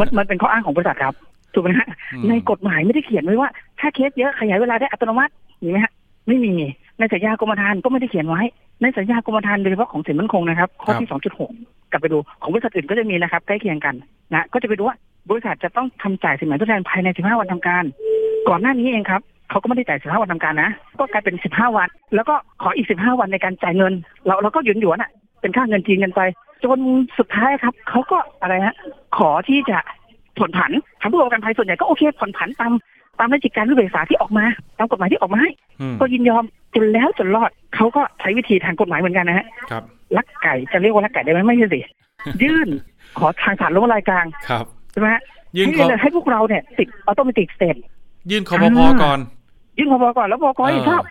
[0.00, 1.14] มันมันเป็นข้ออ้างของบริษัทครับ
[1.54, 3.48] ถูกไหมฮะอืมในกฎหมายไม่ได้เขียนไว้ว่า
[3.80, 5.92] ถ้าเคสเยอะขยายเวลาได้อัตโนมัติมีไหมฮะ
[6.28, 6.52] ไม่มี
[6.98, 8.42] ในสัญญากรมธรรม์ก็ไม่ได้เขียนไว้
[8.82, 11.50] ในสัญญากรมธรรม์โดยเฉพาะของสินมั่นคงนะครับข้อที่สองจุดหก
[11.90, 13.94] กลับไปดูของบริษัทอื่นก็จะมีนะครับใกล้เคียงกัน
[14.34, 14.96] นะก็จะไปดูว่า
[15.30, 17.84] บริษัทจะต้องทำจ่ายสินไหมทดแทนภายใน15วันทำการ
[18.48, 23.92] ก่อนหน้านี้เองครับเขาก็ไม่ได้จ่าย15วันทำการนะ ก็กลายเป็น15วัน แล้วก็ขออีก15วันในการจ่ายเงิน
[24.26, 26.20] เราเราก็หยุนหยวนๆอะเป็นค่าเงินจีนกันไป
[26.64, 26.78] จน
[27.18, 28.76] สุดท้ายครับเขาก็อะไรฮะ
[29.16, 29.78] ขอที่จะ
[30.38, 32.72] ผ่อนผันทางผู้ประกันภัยส่วนใหญ่ก็โอเคผ่อนผันตาม
[33.18, 34.44] ตามราชการรูปเอกสารที่ออกมา
[34.78, 36.44] ตามกฎหมายที่ออกมาให้อืมก็ยินยอม
[36.74, 39.82] จนแล้วจนรอดเขาก็ใช้วิธีทางกฎหมายเหมือนกันนะฮะครับ
[40.16, 41.80] ลักไก่จะเรียกว่าลักไก่ได้ไหมไม่ใช่สิ
[42.42, 42.68] ยื่น
[43.18, 45.22] ขอทางศาลล้มละลายกลางครับใช่ไหมฮะ
[45.56, 47.76] ยื่นให้ขอเลยให้พวกเราเนี่ยติด automatic stay
[48.30, 48.80] ยื่นคปภ.
[49.02, 49.18] ก่อน
[49.78, 50.04] ยื่น คปภ.
[50.18, 50.60] ก่อนแล้ว คปภ.
[50.66, 51.02] ให้ชอบ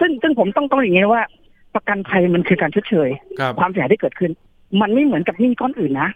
[0.00, 1.22] ซึ่งซึ่งผมต้องต้องอย่างนี้ว่า
[1.74, 3.08] ประกันภัยมันคือการชดเชย
[3.40, 4.30] ครับความเสียหายที่เกิดขึ้น
[4.80, 6.08] มันไม่เหมือนกับหนี้ก้อนอื่นนะ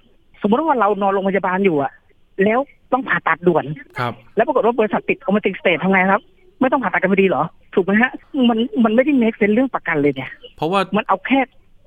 [0.43, 1.93] สมมติว่าเรานอนโรงพยาบาลอยู่อะ
[2.45, 2.59] แล้ว
[2.93, 3.65] ต้องผ่าตัดด่วน
[3.99, 6.21] ครับ แล้วปรากฏว่าบริษัทติด automatic stay ทำไงครับ
[6.61, 7.43] ไม่ต้องผ่าตัดกันพอดีเหรอ
[7.75, 8.11] ถูกไหมฮะ
[8.49, 11.41] มันมันไม่ได้ make sense เรื่องประกันเลยเนี่ย เพราะว่ามันเอาแค่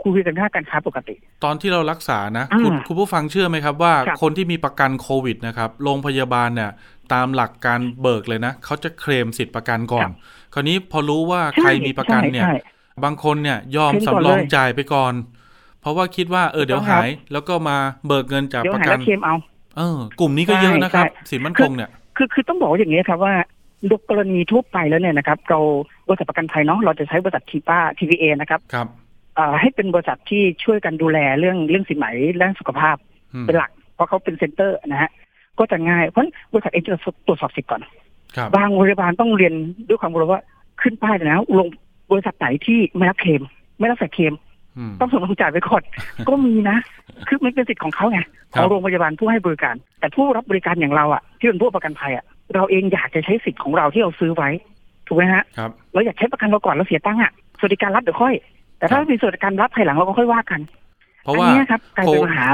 [0.04, 6.71] คุยกันค่าการค้าปกติ ตอนที่เรารักษานะอ่าคุณคุณผู้ฟังเชื่อไหมครับว่าครับคนที่มีประกันโควิดนะครับโรงพยาบาลเนี่ย
[7.13, 10.10] ตามหลักการเบิกเลยนะเขาจะเคลมสิทธิ์ประกันก่อน
[10.54, 12.56] คราวนี้พอรู้ว่าใครมีประกันเนี่ยใช่
[13.04, 15.13] บางคนเนี่ยยอมเคลมก่อนสำรองเลยจ่ายไปก่อน
[15.82, 19.36] เพราะว่าคิดว่าเออถูกเดี๋ยวต้องครับหาย แล้วก็มาเบิกเงินจากเดี๋ยวประหากันแล้วเคลมเอา
[19.78, 23.34] เออกลุ่มนี้ก็เยอะนะครับใช่สินมั่นคงเนี่ย คือคือต้องบอกว่าอย่างนี้ครับว่า
[23.88, 25.60] โดยกรณีทั่วไปแล้วเนี่ยนะครับ เรา
[26.08, 28.88] บริษัทประกันภัยเนาะเราจะใช้บริษัททีป้า TVA นะครับครับ
[29.36, 32.96] เอ่อให้เป็นบริษัทที่ช่วยกันดูแลเรื่องเรื่องสินไหมเรื่องสุขภาพ
[33.34, 35.12] อืมเป็นหลัก เพราะเขาเป็นเซ็นเตอร์นะฮะ
[35.60, 37.82] ก็จะง่ายเพราะฉะนั้นบริษัทเองจะตรวจสอบสิทธิ์ก่อน
[38.36, 39.54] ครับบางโรงพยาบาลต้องเรียน
[39.88, 40.41] ด้วยความรู้ว่า
[40.82, 41.67] ขึ้นป้ายเลยนะลง
[42.12, 43.41] บริษัทไหนที่ไม่รับเคลม
[43.80, 44.51] ไม่รับใส่เคลมอืม
[44.99, 45.84] ต้องส่งลงจ่ายไปก่อน
[46.27, 46.77] ก็มีนะ
[47.27, 48.19] คือมันเป็นสิทธิ์ของเขาไง
[48.53, 54.49] คขรับองโรงพยาบาลผู้ให้บริการ แต่ผู้รับบริการอย่างเราอะที่เป็นผู้ประกันภัยอะเราเองอยากจะใช้สิทธิ์ของเราที่เราซื้อไว้
[55.07, 58.34] ถูกไหมฮะครับเราอยากใช้ประกันเราก่อนเราเสียตังค์อะสวัสดิการรัฐเดี๋ยวค่อย
[58.77, 60.62] แต่ถ้าครับมีสวัสดิการรัฐภายหลังเราก็ค่อยว่ากัน
[61.23, 62.45] เพราะอัว่านี้ยครับกลายเป็นโคปัญหา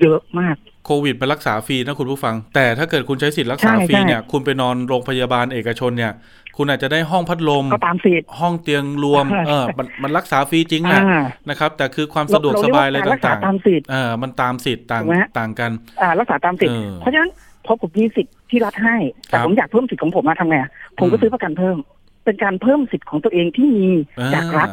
[0.00, 6.12] เยอะมากโควิดไปรักษาฟรีนะคุณผู้ฟัง แต่ถ้าเกิดคุณใช้สิทธิ์รักษาใช่ฟรีใช่เนี่ยคุณไปนอนโรงพยาบาลเอกชนเนี่ย
[6.58, 15.70] คุณอาจจะได้ห้องพัดลมก็ตามสิทธิ์ห้องเตียงรวมใช่เออมันมันรักษาฟรีจริงแหละอ่านะครับ แต่คือความสะดวกสบายอะไรเเกว่รักษาต่างตามสิทธิ์ๆเออมันตามสิทธิ์ต่างถูกไหมฮะต่างกัน
[16.02, 17.30] อ่ารักษาตามสิทธิ์เออเพราะฉะนั้น
[17.66, 18.96] พอผมมีสิทธิ์ที่รัฐให้
[19.28, 21.76] แต่ครับผมอยากเพิ่มสิทธิ์ของผมมาทำไงอะผมก็อืมซื้อประกันเพิ่ม
[22.24, 24.68] เป็นการเพิ่มสิทธิ์ของตัวเองที่มีอ่จากรัฐ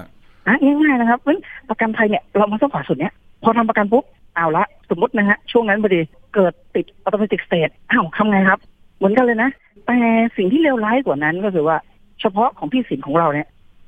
[0.47, 4.03] นะง่ายๆนะครับเพราะฉะนั้นประกันภัยเนี่ยเรามาสักผ่าสุดเนี้ยพอทำประกันปุ๊บ
[4.35, 6.01] เอาละสมมตินะฮะช่วงนั้นพอดี
[6.35, 8.59] เกิดติดอัตโนมัติสเตทอ้าวทำไงครับ
[8.97, 9.49] เหมือนกันเลยนะ
[9.87, 9.97] แต่
[10.37, 11.77] สิ่งที่เลวร้ายกว่านั้นก็คือว่า
[12.21, 13.47] เฉพาะของพี่สินของเราเนี่ย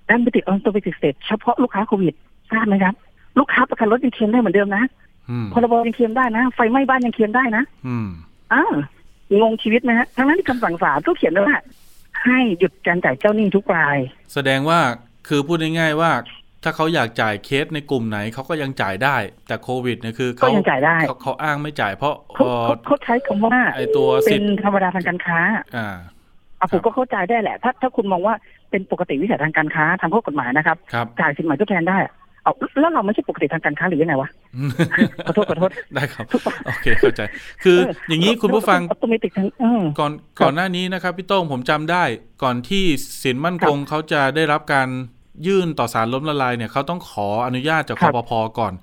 [0.10, 2.14] ดันไปติดอัตโนมัติสเตทเฉพาะลูกค้าโควิด
[2.52, 2.96] ทราบไหมครับ
[3.40, 4.84] ลูกค้าประกันรถยังเคลมได้เหมือนเดิมนะ
[5.30, 8.08] อืมพรบยังเคลมได้นะ ไฟไหม้บ้านยังเคลมได้นะอืม
[8.54, 8.74] อ้าว
[9.42, 11.58] งงชีวิตไหมฮะทั้งนั้นที่คำสั่งศาลก็เขียนไว้ว่า
[12.24, 13.98] ให้หยุดการจ่ายเจ้าหนี้ทุกราย
[14.34, 14.80] แสดงว่า
[15.28, 16.12] คือพูดง่ายๆว่า
[16.68, 19.16] ถ้าเขาอยากจ่ายเคสในกลุ่มไหนเขาก็ยังจ่ายได้
[19.48, 25.40] แต่โควิดเนี่ยคือก็เขายังจ่ายได้เขาเขาอ้างไม่จ่ายเพราะเขาเอ่อเขาเขาใช้คำว่าไอตัวเป็สิทนธิ์ธรรมดาทางการค้า
[25.78, 25.96] อ่า
[26.60, 28.34] อะผมครับก็เข้าใจได้แหละ ถ้าถ้าคุณมองว่า
[28.72, 34.30] เป็นปกติวิสัยทางการค้าทางข้อกฎหมายนะครับครับจ่ายสินใหม่ทดแทนได้อะเอาแล้วเราไม่ใช่ปกติทางการค้าหรือยังไงวะ
[35.28, 36.26] ขอโทษขอโทษได้ครับ
[36.66, 37.22] โอเคเข้าใจ
[37.64, 37.78] คือ
[38.08, 42.04] อย่างนี้คุณผู้ฟังออโตเมติกทางเออก่อนก่อนหน้านี้นะครับพี่โต้งผมจำได้
[42.44, 42.84] ก่อนที่
[43.24, 44.88] สินมั่นคงเขาจะได้รับการ
[45.46, 48.74] ยื่นต่อสารล้มละลายเนี่ยเขาต้องขออนุญาตจากคครับปพก่อน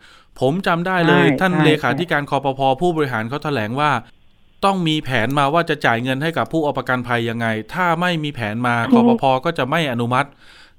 [0.40, 3.90] ผมจำได้เลยใช่ท่านใช่เลขาธิการคอปพผู้บริหารเขาแถลงว่า
[4.64, 10.28] ต้องมีแผนมาว่าจะจ่ายเงินให้กับผู้เอาประกันภัยยังไง ถ้าไม่มีแผนมาคอปพก็จะไม่อนุมัติ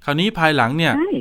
[0.05, 1.11] คราวนี้ภายหลังเนี่ยใช่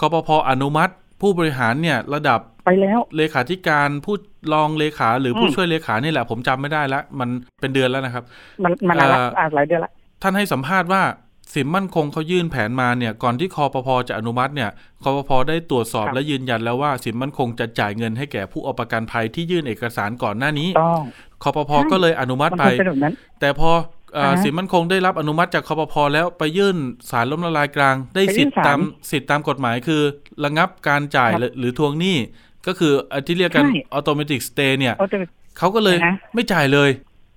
[0.00, 4.16] คอปพอนุมัติผู้บริหารเนี่ยระดับไปแล้วเลขาธิการผู้
[4.52, 7.28] รองเลขาหรือผู้อืมช่วยเลขานี่แหละ ผมจำไม่ได้ละมัน
[7.60, 8.24] เป็นเดือนแล้วนะครับ
[8.64, 11.02] มันมันอะไรเอ่ออ่อ่าหลายเดือนละท่านให้สัมภาษณ์ว่า
[11.52, 14.70] สินมั่นคงเขายื่นแผนมาเนี่ยก่อนที่คอปพจะอนุมัติเนี่ย
[15.02, 21.02] คอปพได้ตรวจสอบครับและยืนยันแล้วว่าสินมั่นคงจะจ่ายเงินให้แก่ผู้เอาประกันภัยที่ยื่นเอกสารก่อนหน้านี้ต้อง
[21.42, 23.70] คอปพใช่ก็เลยอนุมัติมันไปควรเป็นแบบนั้นแต่พอ
[24.14, 26.76] เอ่ออ่าฮะสินมั่นคงได้รับอนุมัติจากคปภ.แล้วไปยื่น
[27.10, 28.78] ศาลล้มละลายกลาง ได้ไปยื่สิทนธิ์ศาลตาม
[29.10, 30.02] สิทธิ์ตามกฎหมายคือ
[30.44, 32.16] ระงับการจ่ายครับหรือหรือทวงหนี้
[32.66, 35.18] ก็คืออันที่เรียกกันใช่ automatic stay เนี่ยเอาจะ
[35.58, 36.90] เขาก็เลยนะไม่จ่ายเลย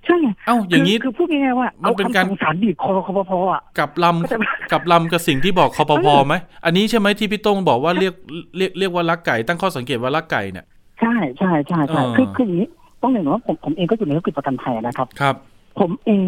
[0.08, 8.14] ใช่ไงเอ้าอย่างนี้นี้คือพูดง่ายๆว่ามันเป็นการอคำสั่งศาลบีบคอ คปภ.อะกับลก็จะำกับลำกับสิ่งที่บอกคปภ.ไหมอันนี้ใช่ไหมที่พี่โต้งบอกว่าเรียก
[8.58, 10.66] เรียกเรียกว่าลักไก่ตั้งข้อสังเกตว่าลักไก่เนี่ย
[11.00, 12.68] ใช่ใช่ใช่ใช่เออคือคืออย่างนี้
[13.02, 15.36] ต้องเรียนว่าผมผมเองก็อยู่ในธุรกิจประกันภัยนะครับครับ
[15.80, 16.22] ผมเอง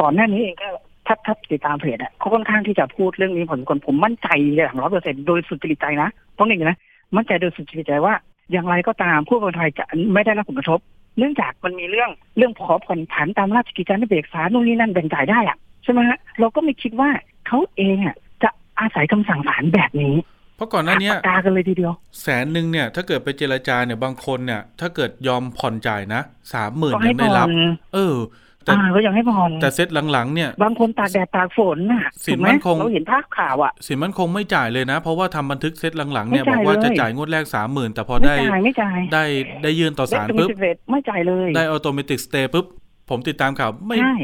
[0.00, 0.68] ก่อนหน้านี้เองก็
[1.06, 6.08] ถ้าถ้าติดตามเพจอะเขาค่อนข้างที่จะพูดเรื่องนี้ผมคนผมมั่นใจอย่างร้อยเปอร์เซ็นโดยสุจริตใจนะ
[6.38, 6.78] ต้องอย่างนี้นะ
[7.16, 8.14] มั่นใจโดยสุจริตใจว่า
[8.52, 9.84] อย่างไรก็ตามผู้ประกอบการจะ
[10.14, 10.80] ไม่ได้รับผลกระทบ
[11.18, 17.10] เนื่องจากมันมีเรื่องเรื่องขอผ่อนผันตามราชกิจจานุเบกษาโน่นนี่นั่นแบ่งจ่ายได้อะใช่ไหมฮะเราก็ไม่คิดว่า
[17.46, 20.14] เขาเองอะจะอาศัยคำสั่งศาลแบบนี้
[20.56, 21.92] เพราะก่อนหน้านี้หักปากกากันเลยทีเดียว
[22.22, 26.20] แสนหนึ่งเนี่ย ถ้าเกิดไปเจรจาเนี่ยบางคนเนี่ย ถ้าเกิดยอมผ่อนจ่ายนะ
[26.52, 27.54] สามหมื่นก็ให้ยังได้รับผ่อน
[27.94, 28.16] เออ
[28.64, 39.24] แต่อ่าก็ยังให้ผ่อนแต่เซตหลังๆเนี่ย บางคนตากแดดตากฝนน่ะสินถูกไหมั่นคงเราเห็นภาพข่าวอะสินมั่นคงไม่จ่ายเลยนะ เพราะว่าทำบันทึกเซตหลังๆเนี่ยไม่บอจ่ายกว่าจะเลยจ่ายงวดแรกสามหมื่นแต่พอไม่ได้จ่ายไม่จ่ายได้
[39.62, 42.66] ได้ยื่นต่อศาลเล็กปุ๊บเวทไม่จ่ายเลย ได้ออโตเมติกสเตย์ปุ๊บ
[43.10, 44.14] ผมติดตามข่าวไม่ใช่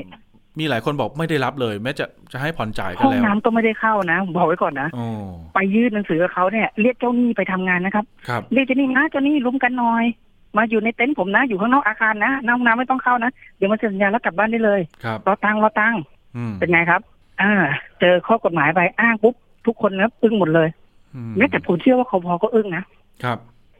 [0.58, 5.06] มีหลายคนบอกไม่ได้รับเลย แม้จะจะให้ผ่อนจ่ายก็ห้องแล้วน้ำก็ไม่ได้เข้านะผมบอกไว้ก่อนนะโอ้
[5.54, 10.04] ไปยื่นหนังสือกับเขาเนี่ยเรียกเจ้าหนี้ไปทำงานนะครับครับ เรียกเจ้าหนี้นะเจ้าหนี้รุมกันหน่อย
[10.56, 16.00] มาอยู่ในเต็นท์ผมนะ อยู่ข้างนอกอาคารนะน้ำห้องน้ำไม่ต้องเข้านะ เดี๋ยวมาเซ็นสัญญาแล้วกลับบ้านได้เลยครับรอตังค์รอตังค์
[16.36, 17.00] อืมเป็นไงครับ
[17.42, 17.52] อ่า
[18.00, 19.34] เจอข้อกฎหมายไปอ้างปุ๊บ
[19.66, 20.68] ทุกคนนะอึ้งหมดเลย
[21.14, 22.84] อืมแม้แต่ผมเชื่อว่าคอพอก็อึ้งนะ
[23.24, 23.38] ครับ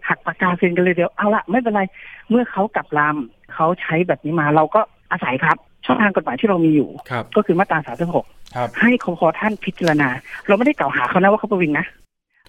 [0.09, 1.83] หักปากกาเซ็นกันเลยเดียวเอาละไม่เป็นไร
[2.31, 4.81] เมื่อเขากลับลำเขาใช้แบบนี้มาเราก็
[5.13, 8.25] อาศัยครับ ช่องทางกฎหมายที่เรามีอยู่ครับก็คือมาตราสามสิบหก
[8.57, 10.09] ครับให้คอพอท่านพิจารณา
[10.47, 11.87] เราไม่ได้กล่าวหาเขานะว่าเขาประวิงนะ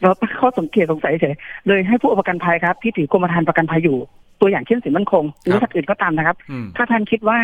[0.01, 1.35] เราตั้งข้อสังเกตสงสัยเฉย
[1.67, 3.97] เลยให้ผู้ประกันภัยครับ ที่ถือกรมธรรม์ประกันภัยอยู่
[4.41, 7.39] ตัวอย่างเช่นสินมั่นคงหรือสักอื่นก็ตามนะครับอืมถ้าท่านคิดว่า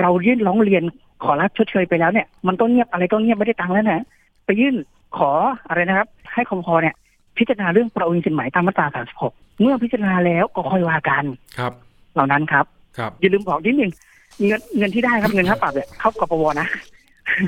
[0.00, 0.82] เรายื่นร้องเรียน
[1.24, 4.04] ขอรับชดเชยไปแล้วเนี่ย มันต้องเงียบอะไรต้องเงียบไม่ได้ตังค์แล้วนะ
[4.44, 4.74] ไปยื่น
[5.16, 5.30] ขอ
[5.68, 6.94] อะไรนะครับ ให้คอพอเนี่ย
[7.38, 11.24] พิจารณาเรื่องประวิงสินไหมตามมาตราสามสิบหกเมื่อพิจารณาแล้วก็ค่อยว่ากัน
[11.58, 11.72] ครับ
[12.14, 12.64] เหล่านั้นครับ
[12.98, 13.90] ครับอย่าลืมบอกนิดนึง
[14.46, 16.68] เงินเงินที่ได้ครับเงินค่าปรับเนี่ยเข้ากปวนะ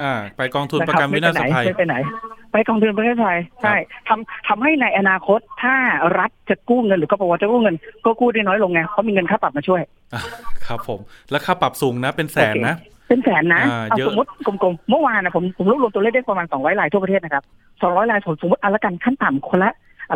[0.02, 1.96] อ่าไปกองทุนประกันวินาศภัยไม่ไปไหน
[2.52, 3.74] ไปกองทุนประกันวินาศภัยใช่
[4.08, 5.74] ทำทำให้ในอนาคตถ้า
[6.18, 9.82] รัฐจะกู้เงินหรือกปวจะกู้เงิน ก็กู้ได้น้อยลงไงเพราะมีเงินค่าปรับมาช่วย
[10.14, 10.22] อะ
[10.66, 12.74] ครับผม แล้วค่าปรับสูงนะเป็นแสนนะ
[13.08, 17.44] เป็นแสนนะอ่าเอาเยอะสมมติกลมๆเมื่อวานนะผมผมรวบรวมตัวเลขได้ประมาณสองร้อยรายทั่วประเทศนะครับ
[17.82, 19.72] สองร้อยรายผมสมมติอันละกันขั้นต่ำคนละ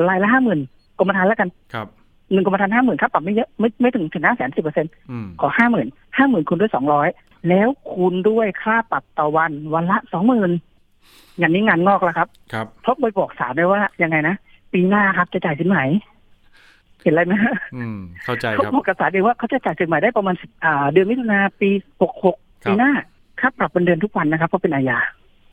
[0.08, 0.60] รายละห้าหมื่น
[0.98, 1.86] กรมธรรม์ละกันครับ
[2.32, 7.08] หนึ่งกรมธรรม์ห้าหมื่นค่าปรับไม่เยอะไม่ไม่ถึงถึงห้าแสนสิบเปอร์เซ็นต์อืมขอห้าหมื่นห้าหมื่นคูณด้วยสองร้อย
[7.48, 10.50] แล้วคูณด้วยค่าปรับต่อวันวันละสองหมื่น
[11.38, 14.34] อย่างนี้งานงอกแล้วครับ ครับเพราะไปบอกศาลได้ว่ายังไงนะ
[14.72, 15.78] ปีหน้าครับจะจ่ายสินไหม
[17.02, 22.90] เห็นอะไรไหมฮะอืมเข้าใจเขาครับบอกกับศาลเองว่าเขาจะจ่ายสินไหมได้ประมาณ10อ่าเดือนมิถุนาปีหกหกครับปีหน้า
[23.40, 24.98] ค่าปรับเป็นเดือนทุกวันนะครับเพราะเป็นอาญา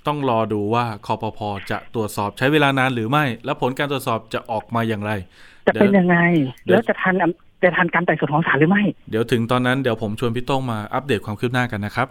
[0.08, 1.40] ต้องรอดูว่าคอปพ
[1.72, 5.12] จะตรวจสอบใช้เวลานานหรือไม่ และผลการตรวจสอบจะออกมาอย่างไร
[5.68, 6.18] จะเป็นยังไง
[6.66, 7.16] เดี๋ยวแล้วจะทัน
[7.64, 12.08] จะทันการไต่สวนของศาลหรือไม่ เดี๋ยวถึงตอนนั้นเดี๋ยวผมชวนพี่โต้งมาอัปเดตความคืบหน้ากันนะครับ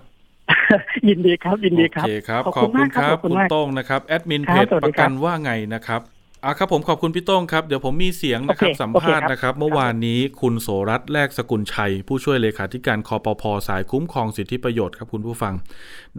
[1.09, 6.01] ยินดีครับ ยินดีครับโอเคครับขอบขคุอบณคุณมากคครับรับขอบคุคุณณมากโต้งนะครับแอดมินครัเพบจสวัสดีประกันครับว่าไงนะครับ
[6.45, 15.55] อะครับผมขอบคุณพี่โต้งครับ เดี๋ยวผมมีเสียงนะครับโอเคสัมภาษณ์โอเคครับนะครับ เมื่อวานนี้คุณโสรัตน์แลกสกุลชัย ผู้ช่วยเลขาธิการคอปพสายคุ้มครองสิทธิประโยชน์ครับคุณผู้ฟัง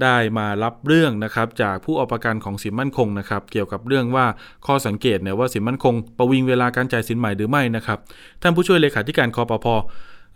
[0.01, 4.25] ได้มารับเรื่องนะครับจากผู้เอาประกันของสินมั่นคงนะครับ เกี่ยวกับเรื่องว่า
[4.67, 7.99] ข้อสังเกตเนี่ยว่าสินมั่นคง ประวิงเวลาการจ่ายสินใหม่หรือไม่นะครับ
[8.41, 9.67] ท่านผู้ช่วยเลขาธิการคอปพ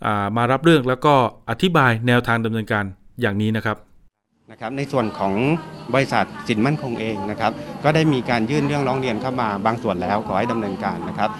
[0.06, 1.14] อ่ามารับเรื่องแล้วก็
[1.50, 2.84] อธิบายแนวทางดำเนินการ
[3.22, 3.76] อย่างนี้นะครับ
[4.52, 5.34] นะครับในส่วนของ
[5.94, 7.52] บริษัทสินมั่นคงเองนะครับ
[7.84, 11.30] ก็ได้มีการยื่นเรื่องร้องเรียนเข้ามาบางส่วนแล้วขอให้ดำเนินการนะครับ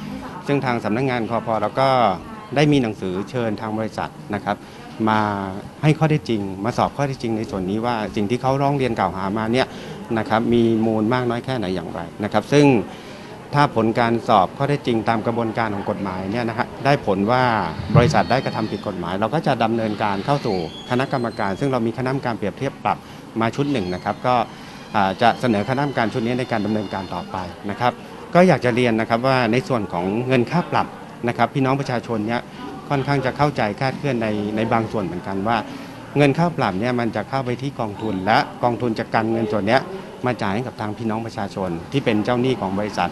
[0.46, 1.88] ซึ่งทางสำนักงานคอพอเราก็
[2.56, 4.56] ได้มีหนังสือเชิญทางบริษัทนะครับ
[5.08, 5.20] มา
[5.82, 9.66] ให้ข้อเท็จจริง มาสอบข้อเท็จจริงในส่วนนี้ว่าสิ่งที่เขาร้องเรียนกล่าวหามาเนี่ย
[10.18, 12.66] นะครับมีมูลมากน้อยแค่ไหนอย่างไรนะครับ ซึ่ง
[13.54, 17.42] ถ้าผลการสอบข้อเท็จจริงตามกระบวนการของกฎหมายเนี่ยนะฮะได้ผลว่า
[17.96, 20.56] บริษัทได้กระทำผิดกฎหมาย เราก็จะดำเนินการเข้าสู่
[20.90, 22.98] คณะกรรมการ ซึ่งเรามีคณะกรรมการเปรียบเทียบปรับ
[23.40, 24.34] มาชุดหนึ่งนะครับ ก็
[25.22, 27.36] จะเสนอคณะกรรมการชุดนี้ในการดำเนินการต่อไป
[27.70, 27.92] นะครับ
[28.34, 30.86] ก็อยากจะเรียนนะครับว่าในส่วนของเงินค่าปรับ
[31.28, 32.40] นะครับพี่น้องประชาชนเนี่ย
[32.88, 35.56] ค่อนข้างจะเข้าใจคาดเคลื่อนในในบางส่วนเหมือนกันว่า
[36.16, 39.80] เงินค่าปรับเนี่ยมันจะเข้าไปที่กองทุนและกองทุนจะกันเงินส่วนเนี้ย
[40.26, 43.10] มาจ่ายให้กับทางพี่น้องประชาชน ที่เป็นเจ้าหนี้ของบริษัท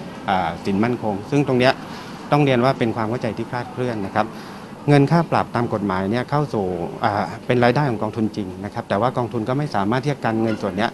[0.65, 1.71] สินมั่นคง ซึ่งตรงนี้
[2.33, 4.27] ต้องเรียนว่าเป็นความเข้าใจที่คลาดเคลื่อนนะครับ
[4.89, 6.65] เงินค่าปรับตามกฎหมายเนี่ยเข้าสู่
[7.47, 10.89] เป็นรายได้ของกองทุนจริงนะครับแต่ว่ากองทุนก็ไม่สามารถที่จะกันเงินส่วนนี้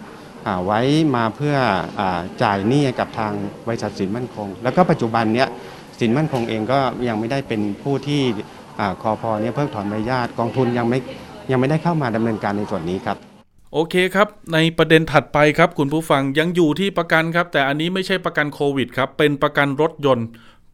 [0.66, 0.80] ไว้
[1.16, 1.56] มาเพื่อ
[2.00, 2.02] อ
[2.42, 3.32] จ่ายหนี้กับทาง
[3.66, 5.48] บริษัทสินมั่นคง แล้วก็ปัจจุบันเนี้ย
[6.00, 6.78] สินมั่นคงเองก็
[7.08, 8.22] ยังไม่ได้เป็นผู้ที่
[8.80, 10.98] อคอพอเนี่ยเพิกถอนใบอนุญาตกองทุนยังไม่
[11.50, 13.29] ยังไม่ได้เข้ามาดำเนินการในส่วนนี้ครับ
[13.74, 20.26] โอเคครับ ในประเด็นถัดไปครับ คุณผู้ฟังยังอยู่ที่ประกันครับ แต่อันนี้ไม่ใช่ประกันโควิดครับ เป็นประกันรถยนต์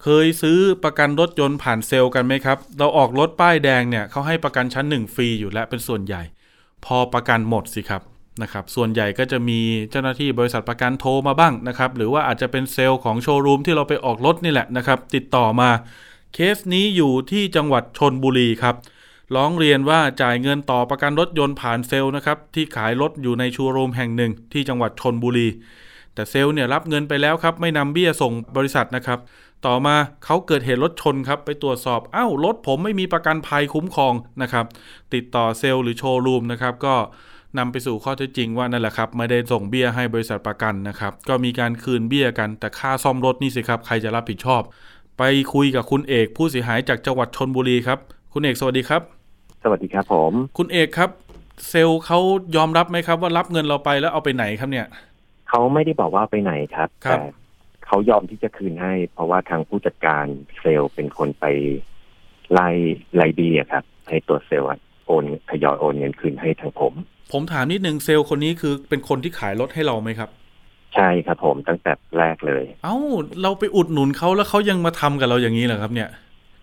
[0.02, 6.22] เคยซื้อประกันรถยนต์ผ่านเซลล์กันไหมครับ เราออกรถป้ายแดงเนี่ยเขาให้ประกันชั้นหนึ่งฟรีอยู่แล้วเป็นส่วนใหญ่
[6.84, 8.02] พอประกันหมดสิครับ
[8.42, 15.70] นะครับ ส่วนใหญ่ก็จะมีเจ้าหน้าที่บริษัทประกันโทรมาบ้างนะครับ หรือว่าอาจจะเป็นเซลล์ของโชว์รูมที่เราไปออกรถนี่แหละนะครับ ติดต่อมา
[16.34, 18.74] เคสนี้อยู่ที่จังหวัดชนบุรีครับ
[19.34, 25.48] ร้องเรียนว่าจ่ายเงินต่อประกันรถยนต์ผ่านเซลล์นะครับที่ขายรถอยู่ในชูโรงแห่งหนึ่งที่จังหวัดชนบุรี
[26.14, 29.18] แต่เซลล์เนี่ยรับเงินไปแล้วครับ ไม่นำเบี้ยส่งบริษัทนะครับ
[29.66, 34.66] ต่อมาเขาเกิดเหตุรถชนครับ ไปตรวจสอบอ้าวรถผมไม่มีประกันภัยคุ้มครองนะครับ
[35.14, 36.94] ติดต่อเซลล์หรือโชว์รูมนะครับก็
[37.58, 44.62] นำไปสู่ข้อเท็จจริงว่านั่นแหละครับไม่ได้ส่งเบี้ยให้บริษัทประกันนะครับ ก็มีการคืนเบี้ยกันแต่ค่าซ่อมรถนี่สิครับ ใครจะรับผิดชอบ
[45.18, 45.22] ไป
[45.54, 47.98] คุยกับคุณเอกผู้เสียหายจากจังหวัดชนบุรีครับ
[48.32, 49.15] คุณเอกสวัสดีครับ
[49.68, 51.10] สวัสดีครับผม คุณเอกครับ
[51.68, 52.18] เซลล์เขา
[52.56, 54.86] ยอมรับไหมครับ ว่ารับเงินเราไปแล้วเอาไปไหนครับเนี่ย
[55.48, 57.26] เขาไม่ได้บอกว่าไปไหนครับครับแต่
[57.86, 60.24] เขายอมที่จะคืนให้ เพราะว่าทางผู้จัดการ
[60.60, 61.44] เซลล์เป็นคนไป
[62.52, 62.68] ไล่
[63.16, 66.92] ไล่เบี้ยครับ ให้ตัวเซลล์อะโอนทยอยโอนเงินคืนให้ทางผม
[67.32, 70.30] ผมถามนิดนึงเซลล์คนนี้คือเป็นคนที่ขายรถให้เราไหมครับ
[70.94, 72.96] ใช่ครับผมตั้งแต่แรกเลย เอ้า
[73.42, 76.08] เราไปอุดหนุนเขาแล้วเขายังมาทำกับเราอย่างนี้เหรอครับเนี่ย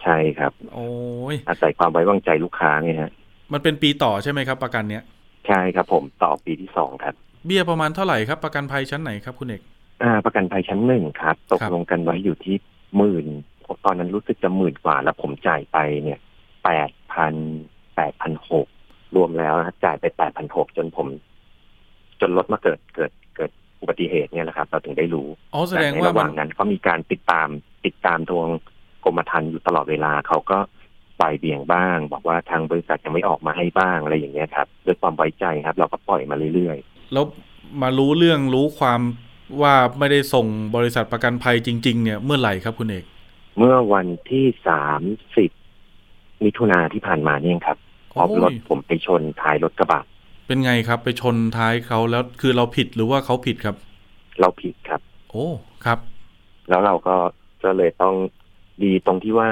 [0.04, 0.88] ใช่ครับ โอ้
[1.34, 3.12] ยอาศัยความไว้วางใจลูกค้าไงฮะ
[3.54, 5.04] มันเป็นปีต่อใช่ไหมครับ ประกันเนี้ย
[5.48, 7.14] ใช่ครับ ผมต่อปีที่สองครับ
[7.46, 9.62] เบี้ยประมาณเท่าไหร่ครับ ประกันภัยชั้นไหนครับคุณเอก
[10.04, 12.56] อ่า ประกันภัยชั้นหนึ่งครับ ตกครับลงกันไว้อยู่ที่
[12.98, 13.28] หมื่น
[13.86, 16.20] ตอนนั้นรู้สึกจะหมื่นกว่า แล้วผมจ่ายไปเนี่ย
[16.66, 17.34] แปดพัน
[17.96, 18.68] แปดพันหก
[19.16, 21.08] รวมแล้วนะจ่ายไปแปดพันหกจนผม
[22.22, 27.48] จนรถมาเกิดเกิดเกิดอุบัติเหตุเนี่ยนะครับ เราถึงได้รู้อ๋อแสดงต่ในว่าระหมัว่านงนั้นก็มีการติดตาม
[27.86, 28.48] ติดตามทวง
[29.04, 30.60] กรมธรรม์อยู่ตลอดเวลาเขาก็
[31.20, 36.78] ปล่อยเบี่ยงบ้าง บอกว่าทางบริษัทยังไม่ออกมาให้บ้างอะไรอย่างเงี้ยครับด้วยความไว้ใจครับ เราก็ปล่อยมาเรื่อย
[37.14, 37.26] แล้ว
[37.82, 39.02] มารู้เรื่องรู้ความ
[39.62, 45.02] ว่าไม่ได้ส่งบริษัทประกันภัยจริง ๆ เนี่ยเมื่อไหร่ครับคุณเอกๆเมื่อวันที่สาม
[45.38, 45.52] สิบ
[46.44, 47.78] มิถุนาที่ผ่านมาเนี่ยครับ
[48.12, 50.02] พอโอ้ยรถผมไปชนท้ายรถกระบะ
[50.48, 53.76] เป็นไงครับ ไปชนท้ายเขาแล้วคือเราผิดหรือว่าเขาผิดครับ
[54.40, 55.48] เราผิดครับ โอ้
[55.86, 56.00] ครับ
[56.70, 57.16] แล้วเราก็
[57.64, 58.16] ก็เลยต้อง
[58.84, 59.50] ดีตรงที่ว่า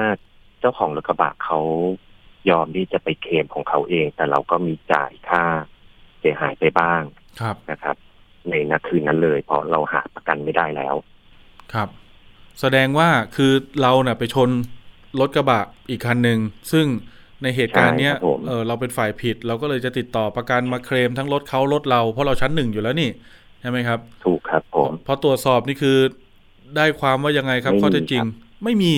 [0.59, 1.59] เจ้าของรถกระบะเขา
[2.49, 5.45] ยอมที่จะไปเคลมของเขาเอง แต่เราก็มีจ่ายค่า
[6.19, 7.01] เสียหายไปบ้าง
[7.39, 7.95] ครับนะครับ
[8.49, 10.95] ในนาคืนนั้นเลย เพราะเราหาประกันไม่ได้แล้ว
[11.73, 11.89] ครับ
[12.61, 14.49] แสดงว่าคือเราเน่ะไปชน
[15.19, 16.39] รถกระบะอีกคันหนึ่ง
[16.71, 16.85] ซึ่ง
[17.43, 23.09] ในเหตุการณ์เนี้ยใช่ครับผมเออเราเป็นฝ่ายผิด เราก็เลยจะติดต่อประกันมาเคลมทั้งรถเขารถเราเพราะเราชั้นหนึ่งอยู่แล้วนี่
[23.61, 25.97] ใช่ไหมครับ ถูกครับผมพอตรวจสอบนี่คือ
[26.75, 28.93] ได้ความว่ายังไงครับไม่มีข้อเท็จจริงครับ ไม่มี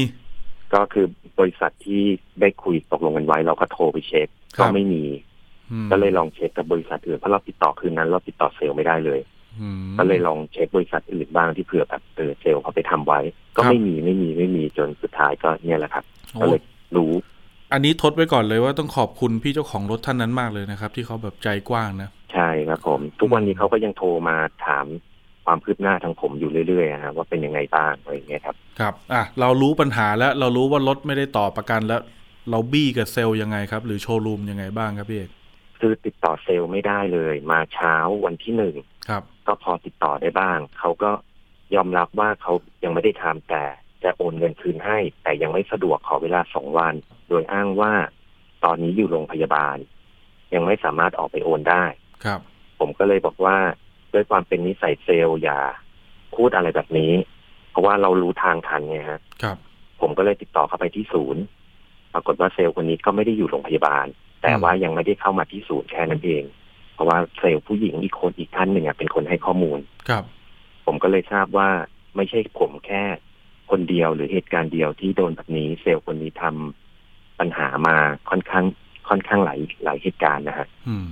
[0.74, 1.06] ก็คือ
[1.40, 2.04] บริษัทที่
[2.42, 5.04] ได้คุยตกลงกันไว้ เราก็โทรไปเช็คครัก็บ ไม่มี
[5.72, 9.20] อืมก็เลยลองเช็คกับบริษัทอื่นเพราะเราติดต่อคืนนั้น เราติดต่อเซลล์ไม่ได้เลย
[9.60, 13.20] อืม ก็เลยลองเช็คบริษัทอื่นบ้างที่เผื่อแบบเออเซลล์เขาไปทำไว้
[13.56, 16.62] ก็ครับ ไม่มีไม่มีไม่มีจนสุดท้ายก็เนี่ยแหละครับโอ้ก็เลย
[16.98, 17.12] รู้
[17.74, 24.86] อันนี้ทดไว้ก่อนเลยว่าต้องขอบคุณพี่เจ้าของรถท่านนั้นมากเลยนะครับ ที่เขาแบบใจกว้างนะ ใช่ครับผม ทุกวันนี้เขาก็ยังโทรมาถาม
[25.46, 32.02] ความคืบหน้าทางผมอยู่เรื่อยๆนะครับว่าเป็นยังไงบ้างอะไรอย่างเงี้ยครับ ครับอะเรารู้ปัญหาแล้วเรารู้ว่ารถไม่ได้ต่อประกันแล้ว
[32.50, 35.30] เราบี้กับเซลล์ยังไงครับ หรือโชว์รูมยังไงบ้างครับพี่เอก
[35.80, 38.76] คือติดต่อเซลล์ไม่ได้เลย มาเช้าวันที่หนึ่ง
[39.08, 41.12] ครับ ก็พอติดต่อได้บ้าง เขาก็
[41.76, 42.54] ยอมรับว่าเขา
[42.84, 43.64] ยังไม่ได้ทำแต่
[44.04, 46.94] จะโอนเงินคืนให้ แต่ยังไม่สะดวกขอเวลาสองวัน
[47.30, 47.94] โดยอ้างว่า
[48.64, 49.78] ตอนนี้อยู่โรงพยาบาล
[50.54, 51.86] ยังไม่สามารถออกไปโอนได้
[52.26, 52.40] ครับ
[52.80, 53.58] ผมก็เลยบอกว่า
[54.14, 55.60] ด้วยความเป็นนิสัยเซลล์อย่า
[56.36, 57.12] พูดอะไรแบบนี้
[57.70, 59.58] เพราะว่าเรารู้ทางทันไงฮะครับ
[60.02, 61.44] ผมก็เลยติดต่อเข้าไปที่ศูนย์
[62.14, 64.06] ปรากฏว่าเซลล์คนนี้ก็ไม่ได้อยู่โรงพยาบาล
[64.42, 66.44] แต่ว่ายังไม่ได้เข้ามาที่ศูนย์แค่นั้นเอง
[66.94, 70.24] เพราะว่าเซลล์ผู้หญิงอีกคนอีกท่านหนึ่งอะเป็นคนให้ข้อมูลครับ
[70.86, 71.70] ผมก็เลยทราบว่า
[72.16, 73.04] ไม่ใช่ผมแค่
[73.72, 77.98] คนเดียวหรือเหตุการณ์เดียวที่โดนแบบนี้ เซลล์คนนี้ทำปัญหามา
[78.30, 78.66] ค่อนข้าง
[79.10, 81.08] ค่อนข้างหลายหลายเหตุการณ์นะฮะอืม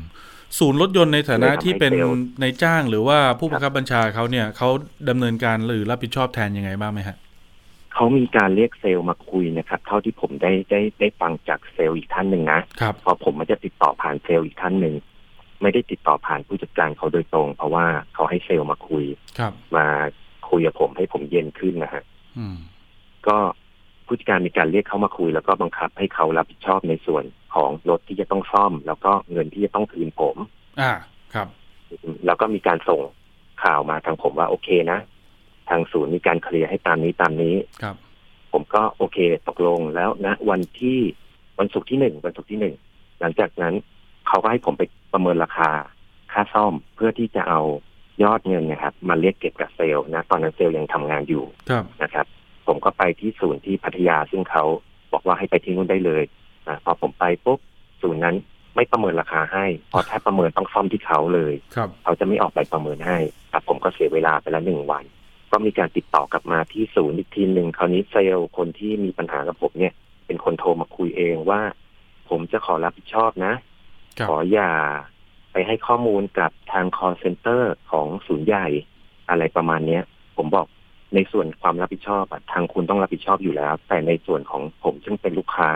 [0.59, 4.69] ศูนย์รถยนต์ในฐานะเลยทำให้ที่เป็นเซลล์ในายจ้างหรือว่าผู้บังคับบัญชาเขาเนี่ยเขา
[5.09, 7.17] ดำเนินการหรือรับผิดชอบแทนยังไงบ้างไหมฮะ
[7.93, 14.95] เขามีการเรียกเซลล์มาคุยนะครับ เท่าที่ผมได้ได้ได้ฟังจากเซลล์อีกท่านหนึ่งนะครับเพราะผมมันจะติดต่อผ่านเซลล์อีกท่านหนึ่ง
[15.61, 19.03] ไม่ได้ติดต่อผ่านผู้จัดการเขาโดยตรง เพราะว่าเขาให้เซลล์มาคุย
[19.39, 19.87] ครับ มา
[20.49, 22.03] คุยกับผมให้ผมเย็นขึ้นนะฮะ
[22.37, 22.57] อืม
[23.27, 23.37] ก็
[24.11, 27.23] ผู้จัดการมีการเรียกเขามาคุย แล้วก็บังคับให้เขารับผิดชอบในส่วน
[27.55, 30.37] ของรถที่จะต้องซ่อม แล้วก็เงินที่จะต้องคืนผม
[30.81, 30.91] อ่า
[31.33, 31.47] ครับ
[32.25, 33.01] แล้วก็มีการส่ง
[33.63, 34.99] ข่าวมาทางผมว่าโอเคนะ
[35.69, 37.95] ทางศูนย์มีการเคลียร์ให้ตามนี้ตามนี้ครับ
[38.51, 40.99] ผมก็โอเคตกลงแล้วนะวันที่
[41.59, 42.75] วันศุกร์ที่หนึ่งวันศุกร์ที่หนึ่ง
[43.19, 43.73] หลังจากนั้น
[44.27, 45.69] เขาก็ให้ผมไปประเมินราคา
[46.31, 47.61] ค่าซ่อมเพื่อที่จะเอา
[48.23, 52.25] ยอดเงินนะครับ มาเรียกเก็บกับเซลล์นะ ตอนนั้นเซลล์ยังทำงานอยู่ครับนะครับ
[52.71, 54.63] ผมก็ไปที่ศูนย์ที่พัทยาซึ่งเขา
[55.13, 56.23] บอกว่าให้ไปที่นู่นได้เลย
[56.67, 57.59] นะพอผมไปปุ๊บ
[58.01, 58.35] ศูนย์นั้น
[58.75, 63.17] ไม่ประเมินราคาให้เพราะถ้าประเมินต้องซ่อมที่เขาเลยครับเขาจะไม่ออกใบประเมินให้
[63.49, 65.03] แต่ผมก็เสียเวลาไปแล้วหนึ่งวัน
[65.51, 69.93] ก็มีการติดต่อกลับมาที่ศูนย์อีกทีหนึ่งคราวนี้เซลล์คนที่มีปัญหากับผมเนี่ย
[70.25, 71.61] เป็นคนโทรมาคุยเองว่า
[72.29, 73.53] ผผมจะขอรับผิดชอบนะ
[74.27, 74.71] ขออย่า
[75.51, 77.61] ไปให้ข้อมูลกับทาง call center
[77.91, 78.67] ของศูนย์ใหญ่
[79.29, 80.03] อะไรประมาณเนี้ย
[80.37, 80.67] ผมบอก
[81.15, 85.69] ในส่วนความรับผิดชอบทางคุณต้องรับผิดชอบอยู่แล้ว แต่ในส่วนของผมซึ่งเป็นลูกค้า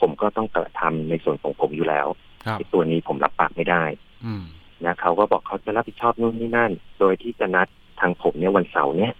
[0.00, 2.06] ผมก็ต้องกระทำในส่วนของผมอยู่แล้ว
[2.72, 3.84] ตัวนี้ผมรับปากไม่ได้
[4.84, 7.68] นะเขาก็บอกเขาจะรับผิดชอบนู่นนี่นั่น โดยที่จะนัด
[8.00, 9.12] ทางผมเนี่ยวันเสาร์เนี่ย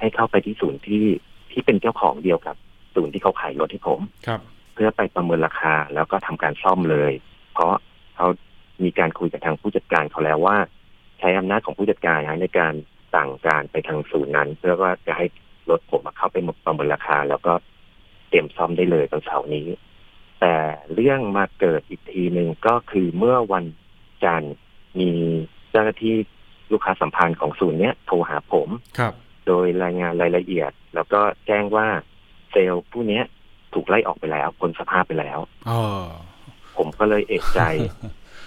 [0.00, 1.04] ให้เข้าไปที่ศูนย์ที่
[1.52, 2.56] ที่เป็นเจ้าของเดียวกับ
[2.94, 4.40] ศูนย์ที่เขาขายรถให้ผมครับ
[4.74, 7.12] เพื่อไปประเมินราคาแล้วก็ทำการซ่อมเลย
[7.52, 7.72] เพราะ
[8.16, 8.26] เขา
[8.84, 10.56] มีการคุยกับทางผู้จัดการเขาแล้วว่า
[11.18, 12.74] ใช้อำนาจของผู้จัดการในการ
[13.14, 15.26] สั่งการไปทางศูนย์นั้น เพื่อว่าจะให้
[15.70, 17.52] รถผมเข้าไปประเมินราคา แล้วก็
[18.28, 19.66] เตรียมซ่อมได้เลยวันเสาร์นี้
[20.40, 20.54] แต่
[20.94, 23.66] เรื่องมาเกิดอีกทีหนึ่งก็คือเมื่อวัน
[24.24, 24.54] จันทร์
[25.00, 25.10] มี
[25.70, 26.14] เจ้าหน้าที่
[26.72, 29.12] ลูกค้าสัมพันธ์ของศูนย์เนี้ยโทรหาผมครับ
[29.46, 31.86] โดยรายงานรายละเอียด แล้วก็แจ้งว่า
[32.50, 33.20] เซลล์ผู้นี้
[33.74, 35.38] ถูกไล่ออกไปแล้วพ้นสภาพไปแล้ว
[35.68, 35.70] อ
[36.76, 37.60] ผมก็เลยเอกใจ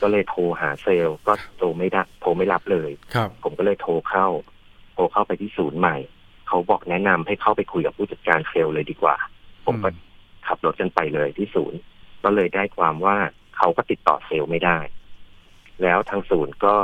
[0.02, 4.28] ก็เลยโทรหาเซลล์ก็โทรไม่ได้โทรไม่รับเลย ครับ ผมก็เลยโทรเข้า
[4.94, 5.98] โทรเข้าไปที่ศูนย์ใหม่
[6.48, 9.16] เขาบอกแนะนำให้เข้าไปคุยกับผู้จัดการเซลล์เลยดีกว่า
[9.66, 9.90] ผมก็
[10.48, 11.80] ขับรถกันไปเลยที่ศูนย์
[12.24, 13.18] ก็เลยได้ความว่า
[13.58, 14.80] เขาก็ติดต่อเซลล์ไม่ได้
[15.84, 16.76] แล้วทางศูนย์ก็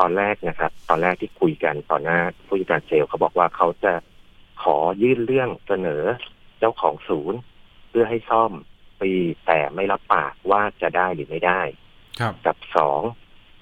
[0.00, 3.92] ตอนแรกนะครับ ตอนแรกที่คุยกันต่อหน้าผู้จัดการเซลล์เขาบอกว่าเขาจะ
[4.62, 6.02] ขอยื่นเรื่องเสนอ
[6.58, 7.38] เจ้าของศูนย์
[7.88, 8.52] เพื่อให้ซ่อม
[9.00, 9.12] ปี
[9.46, 11.83] แต่ไม่รับปากว่าจะได้หรือไม่ได้ครับ
[12.46, 13.00] กับสอง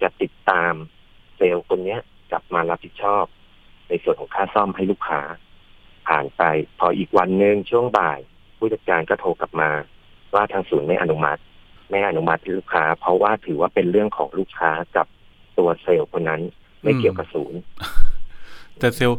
[0.03, 0.73] จะติดตาม
[1.37, 1.97] เซลล์คนนี้
[2.31, 3.25] กลับมารับผิดชอบ
[3.89, 5.21] ในส่วนของค่าซ่อมให้ลูกค้า
[6.09, 6.43] ผ่านไป
[6.79, 8.19] พออีกวันหนึ่งช่วงบ่าย
[8.59, 9.71] ผู้จัดการก็โทรกลับมา
[10.35, 11.41] ว่าทางศูนย์ไม่อนุมัติ
[11.91, 15.07] ไม่อนุมัติลูกค้า เพราะว่าถือว่าเป็นเรื่องของลูกค้ากับ
[15.59, 16.43] ตัวเซลล์คนนั้น
[16.83, 17.59] ไม่เกี่ยวกับศูนย์
[18.79, 19.19] แต่เซลล์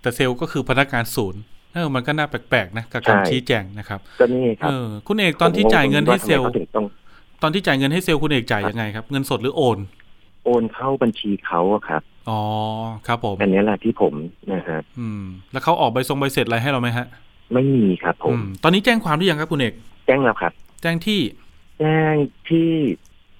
[0.00, 1.40] แต่เซลล์ก็คือพนักงานศูนย์
[1.74, 6.46] เออมันก็น่าแปลกๆนะกับการชี้แจงนะครับก็นี่ครับเออคุณเอกตอนที่จ่ายเงินให้เซลล์
[6.76, 6.82] ตอ
[7.46, 9.78] นที่จ่ายเงินให้เซลล์คุณเอกจ่ายยังไงครับ เงินสดหรือโอน
[10.44, 12.40] โอนเข้าบัญชีเขาครับ อ๋อ
[13.06, 14.14] ครับผม อันนี้แหละที่ผม
[14.52, 15.22] นะฮะอืม
[15.52, 17.06] แล้วเขาออกใบทรงใบเสร็จอะไรให้เราไหมฮะ
[17.52, 18.32] ไม่มีครับผม
[18.62, 19.74] ตอนนี้แจ้งความหรือยังครับคุณเอก
[20.06, 21.20] แจ้งแล้วครับ แจ้งที่
[21.78, 22.14] แจ้ง
[22.48, 22.68] ที่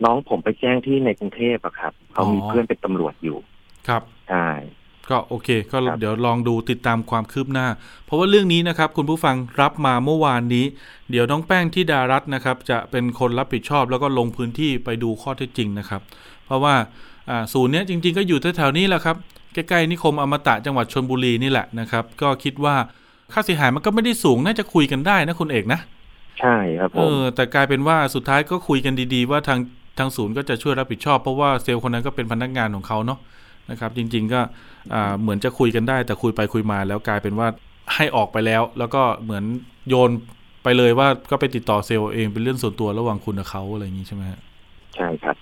[0.04, 3.38] น้องผมไปแจ้งที่ในกรุงเทพอะครับ เขามีเพื่อนเป็นตำรวจอยู่
[3.88, 4.48] ครับ ใช่
[5.10, 7.66] ก็โอเค ก็เดี๋ยวลองดูติดตามความคืบหน้า
[8.04, 10.64] เพราะว่าเรื่องนี้นะครับ คุณผู้ฟังรับมาเมื่อวานนี้
[11.10, 16.00] เดี๋ยวน้องแป้งที่ดารัตนะครับ จะเป็นคนรับผิดชอบ แล้วก็ลงพื้นที่ไปดูข้อเท็จจริงนะครับ
[16.46, 16.74] เพราะว่า
[17.52, 19.16] ศูนย์นี้จริง ๆ ก็อยู่แถวๆนี้แหละครับ
[19.54, 22.76] ใกล้ๆนิคมอมตะจังหวัดชนบุรีนี่แหละนะครับ ก็คิดว่า
[23.32, 25.80] ค่าเสียหายมันก็ไม่ได้สูงน่าจะคุยกันได้นะคุณเอกนะ
[26.40, 29.58] ใช่ครับผมเออแต่กลายเป็นว่าสุดท้ายก็คุยกันดี ๆ ว่าทาง
[29.98, 33.18] ทางศูนย์ก็จะช่วยรับผิดชอบเพราะว่าเซลล์คนนั้นก็เป็นพนักงานของเขาเนาะ
[33.70, 34.40] นะครับ จริง ๆ ก็
[35.20, 37.48] เหมือนจะคุยกันได้ แต่คุยไปคุยมา แล้วกลายเป็นว่า
[37.94, 39.44] ให้ออกไปแล้ว แล้วก็เหมือน
[39.88, 40.10] โยน
[40.64, 44.22] ไปเลยว่าก็ไปติดต่อเซลล์เองเป็นเรื่องส่วนตัวระหว่างคุณกับเขาอะไรอย่างนี้ใช่ไหม
[44.96, 45.36] ใช่ครับ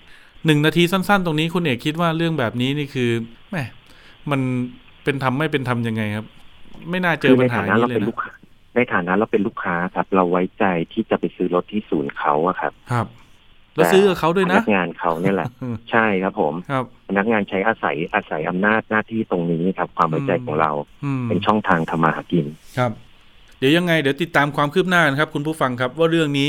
[0.47, 3.11] หนึ่งนาทีสั้น ๆ ตรงนี้คุณเอกคิดว่าเรื่องแบบนี้นี่คือ
[3.51, 3.65] แม่
[4.31, 4.41] มัน
[5.05, 6.27] เป็นทำไม่เป็นทำยังไงครับ
[6.91, 8.09] ไม่น่าเจอปัญหานี้เลยนะ
[8.75, 13.07] ในฐานะเราเป็นลูกค้าครับ เราไว้ใจที่จะไปซื้อรถที่ศูนย์เขาอะครับ ครับ
[13.77, 15.49] แล้วซื้อกับเขาด้วยนะพนักงานเขาเนี่ยแหละ
[15.91, 20.71] ใช่ครับผมครับพนักงานใช้อาศัยอาศัยอำนาจหน้าที่ตรงนี้ครับ ความไว้ใจของเรา
[21.29, 22.47] เป็นช่องทางทำมาหากิน
[22.79, 22.93] ครับ
[23.59, 26.49] เดี๋ยวยังไงเดี๋ยวติดตามความคืบหน้านะครับ คุณผู้ฟังครับว่าเรื่องนี้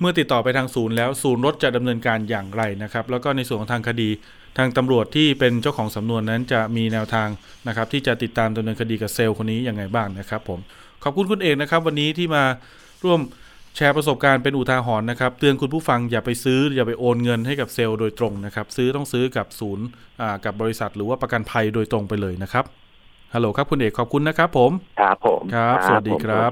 [0.00, 4.10] เมื่อติดต่อไปทางศูนย์แล้วศูนย์รถจะดำเนินการอย่างไรนะครับ แล้วก็ในส่วนของทางคดี
[4.58, 7.28] ทางตำรวจที่เป็นเจ้าของสำนวนนั้นจะมีแนวทาง
[7.68, 10.58] นะครับ ที่จะติดตามดำเนินคดีกับเซลล์คนนี้ยังไงบ้างนะครับ ผม
[11.02, 12.44] ขอบคุณคุณเอกนะครับ วันนี้ที่มา
[13.04, 13.20] ร่วม
[13.76, 19.86] แชร์ประสบการณ์เป็นอุทาหรณ์นะครับ เตือนคุณผู้ฟังอย่าไปซื้อ อย่าไปโอนเงินให้กับเซลล์โดยตรงนะครับ ซื้อต้องซื้อกับศูนย์
[20.44, 22.64] กับบริษัท หรือว่าประกันภัยโดยตรงไปเลยนะครับ
[23.34, 24.70] ฮัลโหลครับคุณเอกขอบคุณนะครับผม
[25.00, 26.50] ครับผมครับสวัสดีครับ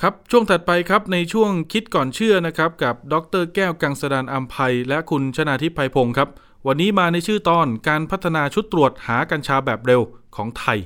[0.00, 6.28] ครับช่วงถัดไปครับในช่วงคิดก่อนเชื่อนะครับ กับดรแก้วกังสดานอัมภัยและคุณชนาทิพไพพงศ์ครับ
[6.66, 10.00] วันนี้มาในชื่อตอนการพัฒนาชุดตรวจหากัญชาแบบเร็ว
[10.36, 10.78] ของไทย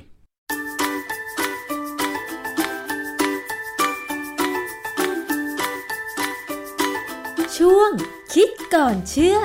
[8.35, 9.37] คิดก่อนเชื่อ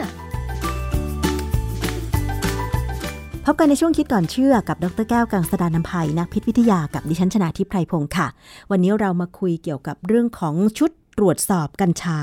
[3.44, 8.28] พบกันในช่วงคิดก่อนเชื่อกับดรแก้วกังสดานนภัยนักพิษวิทยากับดิฉันชนาทิพไพรพงศ์ค่ะ
[8.70, 12.18] วันนี้เรามาคุยเกี่ยวกับเรื่องของชุดตรวจสอบกัญชา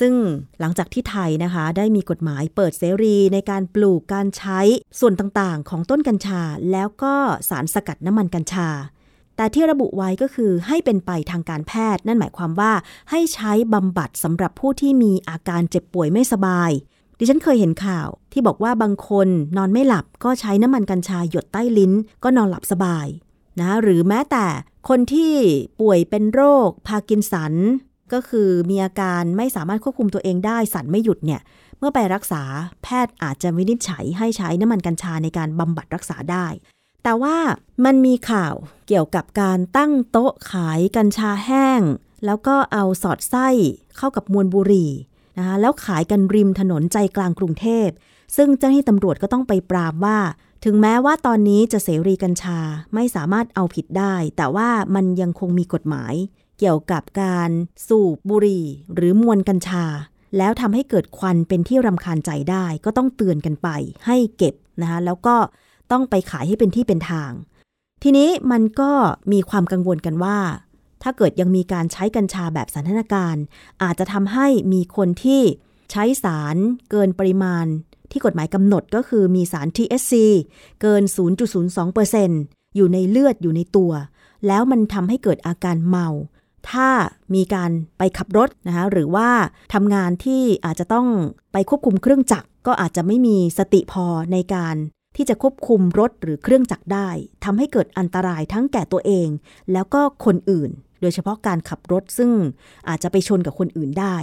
[0.00, 0.14] ซึ่ง
[0.60, 4.60] หลังจากที่ไทยนะคะ ได้มีกฎหมายเปิดเสรีในการปลูกการใช้
[5.00, 6.42] ส่วนต่างๆ ของต้นกัญชา
[6.72, 7.14] แล้วก็
[7.48, 8.68] สารสกัดน้ำมันกัญชา
[9.36, 12.72] แต่ที่ระบุไว้ก็คือให้เป็นไปทางการแพทย์ นั่นหมายความว่า
[13.10, 16.70] ให้ใช้บำบัดสำหรับผู้ที่มีอาการเจ็บป่วยไม่สบาย
[17.18, 21.92] ดิฉันเคยเห็นข่าว ที่บอกว่าบางคนนอนไม่หลับก็ใช้น้ำมันกัญชาหยดใต้ลิ้น
[22.24, 23.06] ก็นอนหลับสบาย
[23.60, 24.46] นะหรือแม้แต่
[24.88, 25.32] คนที่
[25.80, 27.54] ป่วยเป็นโรค พากินสัน
[28.12, 31.40] ก็คือมีอาการไม่สามารถควบคุมตัวเองได้สันไม่หยุดเนี่ย
[31.78, 32.42] เมื่อไปรักษา
[32.82, 36.46] แพทย์อาจจะวินิจฉัยให้ใช้น้ำมันกัญชาในการบำบัดรักษาได้
[37.02, 37.36] แต่ว่า
[37.84, 38.54] มันมีข่าว
[38.86, 41.80] เกี่ยวกับการตั้งโต๊ะขายกัญชาแห้ง
[42.26, 43.48] แล้วก็เอาสอดไส้
[43.96, 44.86] เข้ากับมวลบุรี
[45.38, 47.88] นะคะแล้วขายกันริมถนนใจกลางกรุงเทพ
[48.36, 50.18] ซึ่งเจ้าหน้าที่ตำรวจก็ต้องไปปราบว่า
[50.64, 52.58] ถึงแม้ว่าตอนนี้จะเสรีกัญชา
[52.94, 56.14] ไม่สามารถเอาผิดได้ แต่ว่ามันยังคงมีกฎหมาย
[56.58, 57.50] เกี่ยวกับการ
[57.88, 59.84] สูบบุหรี่หรือมวลกัญชา
[60.38, 63.68] แล้วทำให้เกิดควันเป็นที่รำคาญใจได้ ก็ต้องเตือนกันไป
[64.06, 65.36] ให้เก็บนะคะแล้วก็
[65.92, 67.32] ต้องไปขายให้เป็นที่เป็นทาง
[68.02, 68.92] ทีนี้มันก็
[69.32, 70.38] มีความกังวลกันว่า
[71.02, 73.36] ถ้าเกิดยังมีการใช้กัญชาแบบสันทนาการ
[73.82, 75.42] อาจจะทำให้มีคนที่
[75.90, 76.56] ใช้สาร
[76.90, 77.66] เกินปริมาณ
[78.10, 80.12] ที่กฎหมายกำหนดก็คือมีสาร THC
[80.82, 81.02] เกิน
[81.88, 83.92] 0.02%อยู่ในเลือดอยู่ในตัว
[84.46, 86.08] แล้วมันทำให้เกิดอาการเมา
[86.70, 86.88] ถ้า
[87.34, 89.28] มีการไปขับรถนะคะหรือว่า
[89.74, 91.06] ทำงานที่อาจจะต้อง
[91.52, 94.76] ไปควบคุมเครื่องจักรก็อาจจะไม่มีสติพอในการ
[95.16, 97.08] ที่จะควบคุมรถหรือเครื่องจักรได้
[97.44, 99.28] ทำให้เกิดอันตรายทั้งแก่ตัวเอง
[99.72, 102.30] แล้วก็คนอื่น โดยเฉพาะการขับรถซึ่ง
[102.88, 104.16] อาจจะไปชนกับคนอื่นได้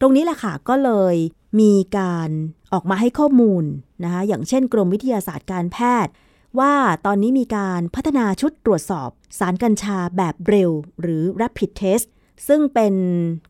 [0.00, 1.16] ตรงนี้แหละค่ะก็เลย
[1.60, 2.30] มีการ
[2.72, 3.64] ออกมาให้ข้อมูล
[4.04, 6.12] นะคะอย่างเช่นกรมวิทยาศาสตร์การแพทย์
[6.58, 6.74] ว่า
[7.06, 10.70] ตอนนี้มีการพัฒนาชุดตรวจสอบ สารกัญชาแบบเร็ว
[11.00, 12.06] หรือ rapid test
[12.48, 12.94] ซึ่งเป็น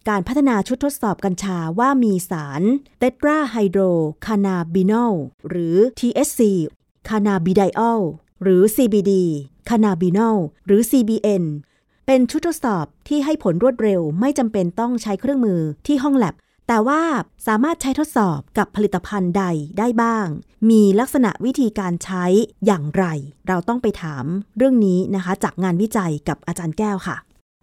[0.09, 2.63] การพัฒนาชุดทดสอบกัญชาว่ามีสาร
[2.99, 3.83] เตตราไฮโดร
[4.27, 5.15] คานาบินอล
[5.49, 6.41] หรือ THC
[7.09, 8.01] คานาบิไดออล
[8.43, 9.13] หรือ CBD
[9.69, 10.37] คานาบินอล
[10.67, 11.45] หรือ CBN
[12.07, 16.35] เป็นชุดทดสอบที่ให้ผลรวดเร็วไม่จำเป็นต้องใช้เครื่องมือที่ห้องแลบ
[16.69, 17.03] แต่ว่า
[17.47, 19.45] สามารถใช้ทดสอบกับผลิตภัณฑ์ใด
[19.79, 20.27] ได้บ้าง
[20.71, 22.25] มีลักษณะวิธีการใช้
[22.67, 23.05] อย่างไร
[23.49, 24.25] เราต้องไปถาม
[24.57, 27.17] เรื่องนี้นะคะ จากงานวิจัยกับอาจารย์แก้วค่ะ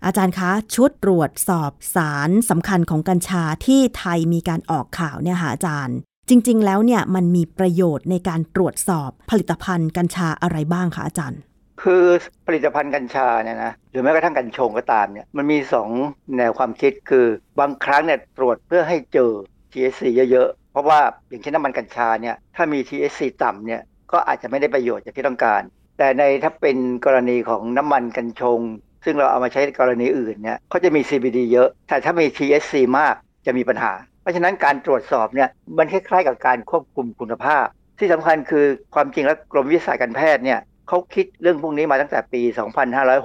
[0.06, 5.98] อาจารย์คะ ชุดตรวจสอบสารสำคัญของกัญชาที่ไทยมีการออกข่าวเนี่ยค่ะอาจารย์
[6.30, 11.42] จริง ๆ แล้วเนี่ยมันมีประโยชน์ในการตรวจสอบผลิตภัณฑ์กัญชาอะไรบ้างคะอาจารย์
[11.82, 12.06] คือ
[12.48, 15.90] ผลิตภัณฑ์กัญชาเนี่ยนะหรือแม้กระทั่งกัญชงก็ตามเนี่ยมันมีสอง
[16.38, 17.26] แนวความคิดคือ
[17.60, 19.32] บางครั้งเนี่ยตรวจเพื่อให้เจอ
[19.72, 20.02] THC
[20.32, 21.00] เยอะๆ เพราะว่า
[21.30, 25.62] อย่างเช่นน้ำมันกัญชาเนี่ยถ้ามี THC ต่ำเนี่ยก็อาจจะไม่ได้ประโยชน์อย่างที่ต้องการ
[25.98, 28.60] แต่ในถ้าเป็นกรณีของน้ำมันกัญชง
[29.06, 33.16] ซึ่งเราเอามาใช้กรณีอื่นเนี่ยเขาจะมี CBD เยอะ แต่ถ้ามี THC มาก
[33.46, 33.94] จะมีปัญหา
[34.24, 37.66] เพราะฉะนั้นการตรวจสอบเนี่ยมันคล้ายๆกับการควบคุมคุณภาพ
[38.00, 38.66] ที่สำคัญคือ
[38.96, 42.42] ความจริงแล้วกรมวิทยาศาสตร์การแพทย์เนี่ยเขาคิดเรื่องพวกนี้มาตั้งแต่ปี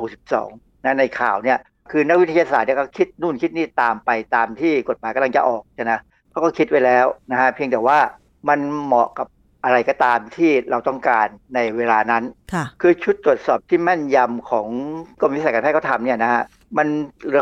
[0.00, 1.58] 2562นะในข่าวเนี่ย
[1.90, 5.92] คือนักวิทยาศาสตร์เนี่ยก็คิดนู่นคิดนี่ตามไปตามที่กฎหมายกำลังจะออกใช่ไหม
[6.30, 7.98] เขาก็คิดไว้แล้วนะฮะเพียงแต่ว่า
[8.48, 9.26] มันเหมาะกับ
[9.64, 14.68] อะไรก็ตามที่เราต้องการในเวลานั้นค่ะคือชุดตรวจสอบที่แม่นยำของ
[15.20, 16.42] กรมวิทยาศาสตร์การแพทย์เขาทำเนี่ยนะฮะ
[16.78, 16.86] มัน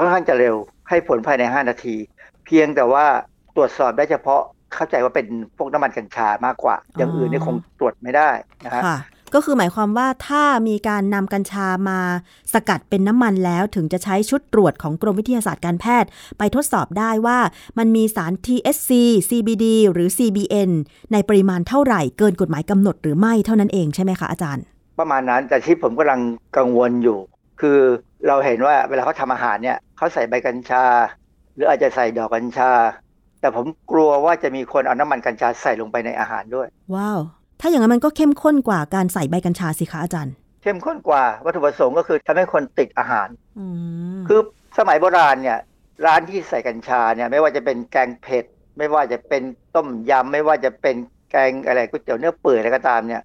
[0.01, 0.55] ค่อนข้างจะเร็ว
[0.89, 1.97] ให้ผลภายใน 5 นาที
[2.47, 3.07] เพียงแต่ว่า
[3.57, 4.43] ตรวจสอบได้เฉพาะ
[4.75, 5.27] เข้าใจว่าเป็น
[5.57, 8.31] พวกน้ำมันกัญชามากกว่า อย่างอื่นนี่คงตรวจไม่ได้
[8.65, 8.99] นะฮะค่ะ
[9.35, 12.01] ก็คือหมายความว่าถ้ามีการนำกัญชามา
[12.53, 17.39] สกัดเป็นน้ำมันแล้วถึงจะใช้ชุดตรวจของกรมวิทยาศาสตร์การแพทย์ ไปทดสอบได้ว่า
[17.79, 18.91] มันมีสาร THC
[19.29, 20.71] CBD หรือ CBN
[21.13, 24.65] ในปริมาณเท่าไหร่เกินกฎหมายกำหนดหรือไม่เท่านั้นเองใช่ไหมคะอาจารย์
[24.99, 26.21] ประมาณนั้นแต่ที่ผมกำลัง
[26.57, 27.19] กังวลอยู่
[27.61, 27.79] คือ
[28.27, 30.85] เราเห็นว่าเวลาเขาทำอาหารเนี่ยเขาใส่ใบกัญชา
[31.55, 32.71] หรืออาจจะใส่ดอกกัญชา
[33.47, 37.21] แต่ผมกลัวว่าจะมีคนเอาน้ำมันกัญชาใส่ลงไปในอาหารด้วย ว้าว
[37.61, 43.29] ถ้าอย่างนั้นมันก็เข้มข้นกว่าการใส่ใบกัญชาสิคะอาจารย์ เข้มข้นกว่าวัตถุประสงค์ก็คือทำให้คนติดอาหาร
[43.59, 43.67] อื
[44.17, 44.41] มคือ
[44.79, 45.59] สมัยโบราณเนี่ย
[46.07, 48.45] ร้านที่ใส่กัญชาเนี่ย ไม่ว่าจะเป็นแกงเผ็ด
[48.79, 49.43] ไม่ว่าจะเป็น
[49.75, 50.97] ต้มยำไม่ว่าจะเป็น
[51.31, 53.23] แกงอะไรก๋วยเตี๋ยวเนื้อเปื่อยอะไรก็ตามเนี่ย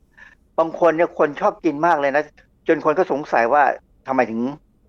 [0.60, 2.24] บางคนเนี่ยคนชอบกินมากเลยนะ
[2.68, 3.64] จนคนก็สงสัยว่า
[4.08, 4.42] ทำไมถึง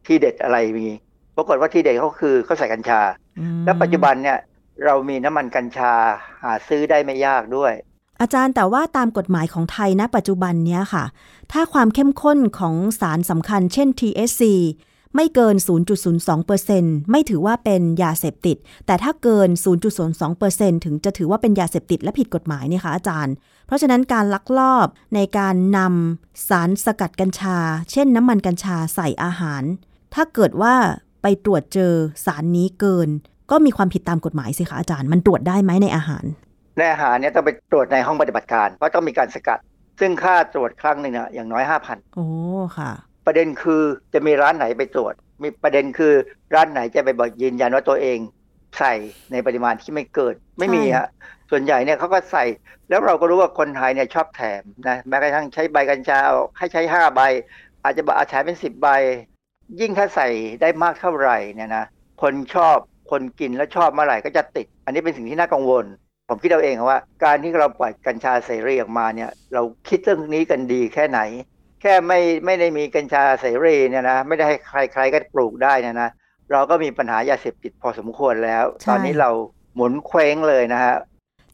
[0.07, 0.89] ที่เด็ดอะไรมี
[1.37, 3.01] ปรากฏว่าที่เด็ดเขาคือเขาใส่กัญชา
[3.39, 4.39] อืมและปัจจุบันเนี่ย
[4.85, 5.95] เรามีน้ำมันกัญชา
[6.43, 7.73] หาซื้อได้ไม่ยากด้วย
[8.21, 11.05] อาจารย์แต่ว่าตามกฎหมายของไทยณปัจจุบันเนี้ยค่ะ
[11.53, 14.43] ถ้าความเข้มข้นของสารสำคัญเช่น THC
[15.17, 15.57] ไม่เกิน
[16.33, 18.57] 0.02%ไม่ถือว่าเป็นยาเสพติด
[18.87, 19.49] แต่ถ้าเกิน
[20.17, 23.35] 0.02%ถึงจะถือว่าเป็นยาเสพติดและผิดกฎหมายเนี่ยค่ะอาจารย์
[23.67, 27.59] เพราะฉะนั้นการลักลอบในการนำสารสกัดกัญชา
[27.91, 29.63] เช่นน้ำมันกัญชาใส่อาหาร
[30.15, 30.75] ถ้าเกิดว่า
[31.23, 31.95] ไปตรวจเจอ
[32.25, 33.09] สารนี้เกิน
[33.53, 36.25] ก็มีความผิดตามกฎหมายสิคะอาจารย์ มันตรวจได้ไหมในอาหาร
[36.79, 39.59] ในอาหารเนี่ยต้องไปตรวจในห้องปฏิบัติการ เพราะต้องมีการสกัด
[40.01, 42.29] ซึ่งค่าตรวจครั้งหนึ่งเนี่ยอย่างน้อย5,000โอ้
[42.79, 42.91] ค่ะ
[43.27, 43.83] ประเด็นคือ
[44.15, 46.13] จะมีร้านไหนไปตรวจ มีประเด็นคือ
[46.55, 48.19] ร้านไหนจะไปบอกยืนยันว่าตัวเอง
[48.79, 48.95] ใส่
[49.33, 51.09] ในปริมาณที่ไม่เกินไม่มีฮะ
[51.51, 52.45] ส่วนใหญ่เนี่ยเขาก็ใส่
[52.89, 57.21] แล้วเราก็รู้ว่าคนไทยเนี่ยชอบแถมนะแม้กระทั่งใช้ใบกัญชาเอาให้ใช้ห้าใบ
[57.85, 58.89] อาจจะบอกอาจใช้เป็นสิบใบ
[59.81, 60.29] ยิ่งถ้าใส่
[60.61, 61.85] ได้มากเท่าไหร่เนี่ยนะ
[62.23, 62.77] คนชอบ
[63.13, 65.85] คนกินแล้วชอบเมื่อไหร่ก็จะติด อันนี้เป็นสิ่งที่น่ากังวล
[66.29, 71.21] ผมคิดเอาเองว่า การที่เราปล่อยกัญชาเสรีออกมาเนี่ย เราคิดเรื่องนี้กันดีแค่ไหน
[71.83, 74.57] แค่ไม่ไม่ได้มีกัญชาเสรีเนี่ยนะไม่ได้ให้
[74.93, 76.11] ใครๆก็ปลูกได้นะนะ
[76.53, 79.31] เราก็มีปัญหายาเสพติดพอสมควรแล้ว ตอนนี้เรา
[79.75, 80.95] หมุนเคว้งเลยนะฮะ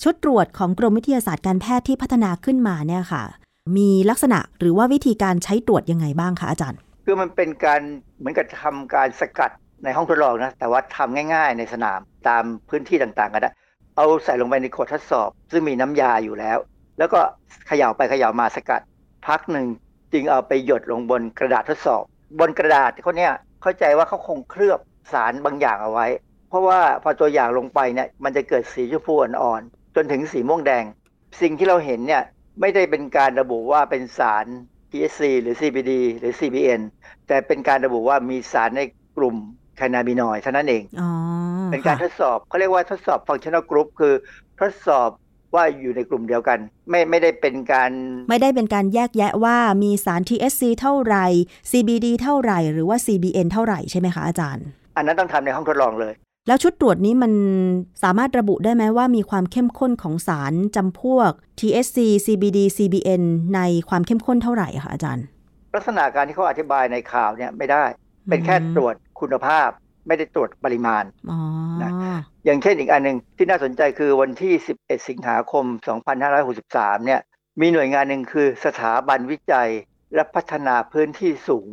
[0.03, 3.23] ชุดตรวจของกรมวิทยาศาสตร์การแพทย์ที่พัฒนาขึ้นมาเนี่ยค่ะ
[3.77, 7.81] มีลักษณะหรือว่าวิธีการใช้ตรวจยังไงบ้างคะอาจารย์ คือมันเป็นการ
[8.19, 9.51] เหมือนกับทำการสกัด
[9.85, 13.51] ในห้องทดลองนะ แต่ว่าทำง่ายๆในสนามตามพื้นที่ต่างๆก็ได้
[13.97, 16.59] เอาใส่ลงไปในขวดทดสอบ ซึ่งมีน้ำยาอยู่แล้ว
[16.99, 17.21] แล้วก็
[17.67, 18.81] เขย่าไปเขย่ามาสกัด
[19.27, 19.67] พักหนึ่ง
[20.13, 22.03] จึงเอาไปหยดลงบนกระดาษทดสอบ
[22.41, 24.81] บนกระดาษเขาเนี่ยเข้าใจว่าเขาคงเคลือบ
[25.13, 26.07] สารบางอย่างเอาไว้
[26.49, 30.85] เพราะว่าพอตัวอย่างลงไปเนี่ยมันจะเกิดสีชมพูอ่อนๆจนถึงสีม่วงแดง
[31.41, 32.23] สิ่งที่เราเห็นเนี่ย
[32.61, 34.47] ไม่ได้เป็นการระบุว่าเป็นสาร
[34.91, 36.81] THC หรือ CBD หรือ CBN
[37.27, 38.83] แต่เป็นการระบุว่ามีสารใน
[39.17, 39.37] กลุ่ม
[39.81, 40.83] คานาบินอยเท่านั้นเอง
[41.71, 44.15] เป็นการทดสอบเขาเรียกว่าทดสอบ functional group คือ
[44.61, 45.11] ทดสอบ
[45.55, 46.59] ว่าอยู่ในกลุ่มเดียวกัน
[46.91, 47.91] ไม่ไม่ได้เป็นการ
[48.29, 51.27] ไม่ได้เป็นการแยกแยะว่ามีสาร THC เท่าไหร่
[51.71, 54.65] CBD เท่าไหร่ หรือว่า CBN เท่าไหร่ใช่ไหมคะอาจารย์
[54.97, 56.15] อันนั้นต้องทำในห้องทดลองเลย
[56.49, 57.33] แล้วชุดตรวจนี้มัน
[58.03, 63.23] สามารถระบุได้ไหมว่ามีความเข้มข้นของสารจำพวก THC CBD CBN
[63.55, 65.25] ในความเข้มข้นเท่าไหร่คะอาจารย์
[65.75, 67.85] ลักษณะการที่เขาอธิบายในข่าวเนี่ยไม่ได้
[68.29, 69.69] เป็นแค่ตรวจ คุณภาพ
[70.07, 71.05] ไม่ได้ตรวจปริมาณ
[71.83, 71.93] นะ
[72.45, 75.65] อย่างเช่นอีกอันหนึ่งที่น่าสนใจคือวันที่ 11 สิงหาคม
[76.37, 77.21] 2563 เนี่ย
[77.61, 79.71] มีหน่วยงานหนึ่งคือสถาบันวิจัย
[80.15, 81.67] และพัฒนาพื้นที่สูง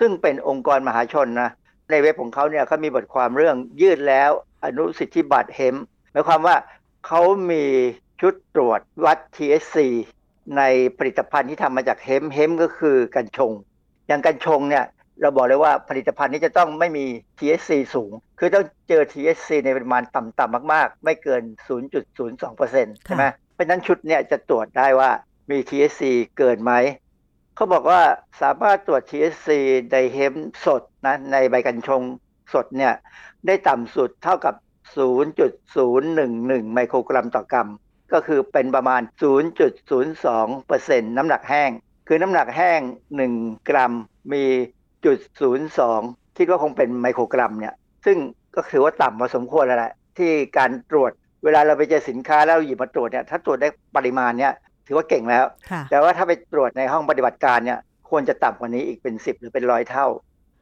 [0.00, 1.50] ซึ่งเป็นองค์กรมหาชนนะ
[1.90, 4.30] ในเว็บของเขาเนี่ยเขามีบทความเรื่องยืดแล้ว
[4.64, 5.76] อนุสิทธิบัตรเฮม
[6.12, 6.56] หมายความว่า
[7.06, 7.20] เขา
[7.50, 7.64] มี
[8.20, 9.76] ชุดตรวจวัด TSC
[10.56, 10.62] ใน
[10.98, 13.52] ผลิตภัณฑ์ที่ทำมาจากเฮมเฮมก็คือกัญชง
[14.06, 14.84] อย่างกัญชงเนี่ย
[15.20, 17.06] เราบอกเลยว่าผลิตภัณฑ์นี้จะต้องไม่มี
[17.38, 21.42] THC สูง คือต้องเจอ THC ในปริมาณต่ำๆมากๆ ไม่เกิน
[22.18, 25.10] 0.02%ใช่ไหมเพราะนั้นชุดเนี่ยจะตรวจได้ว่า
[25.50, 26.02] มี THC
[26.38, 26.72] เกินไหม
[27.54, 28.00] เขาบอกว่า
[28.42, 29.48] สามารถตรวจ THC
[29.92, 32.02] ในเฮมสดนะในใบกัญชง
[32.52, 32.94] สดเนี่ย
[33.46, 34.54] ได้ต่ำสุดเท่ากับ
[34.96, 37.68] 0.011 ไมโครกรัมต่อกรัม
[38.12, 39.02] ก็คือเป็นประมาณ
[39.90, 41.70] 0.02%น้ำหนักแห้ง
[42.08, 42.80] คือน้ำหนักแห้ง
[43.26, 43.92] 1 กรัม
[44.32, 44.44] มี
[45.04, 46.00] จุดศูนย์สอง
[46.36, 47.74] คิดว่าคงเป็นไมโครกรัมเนี่ย
[48.06, 48.16] ซึ่ง
[48.54, 51.12] ก็ถือว่าต่ำพอสมควรแล้วแหละที่การตรวจ
[51.44, 54.52] เวลาเราไปเจอสินค้าแล้วหยิบมาตรวจเนี่ยถ้าตรวจได้ปริมาณเนี่ย
[54.86, 55.44] ถือว่าเก่งแล้ว
[55.90, 57.78] แต่ว่าถ้าไปตรวจในห้องปฏิบัติการเนี่ย
[58.10, 60.06] ควรจะต่ำกว่านี้อีกเป็นสิบหรือเป็นร้อยเท่า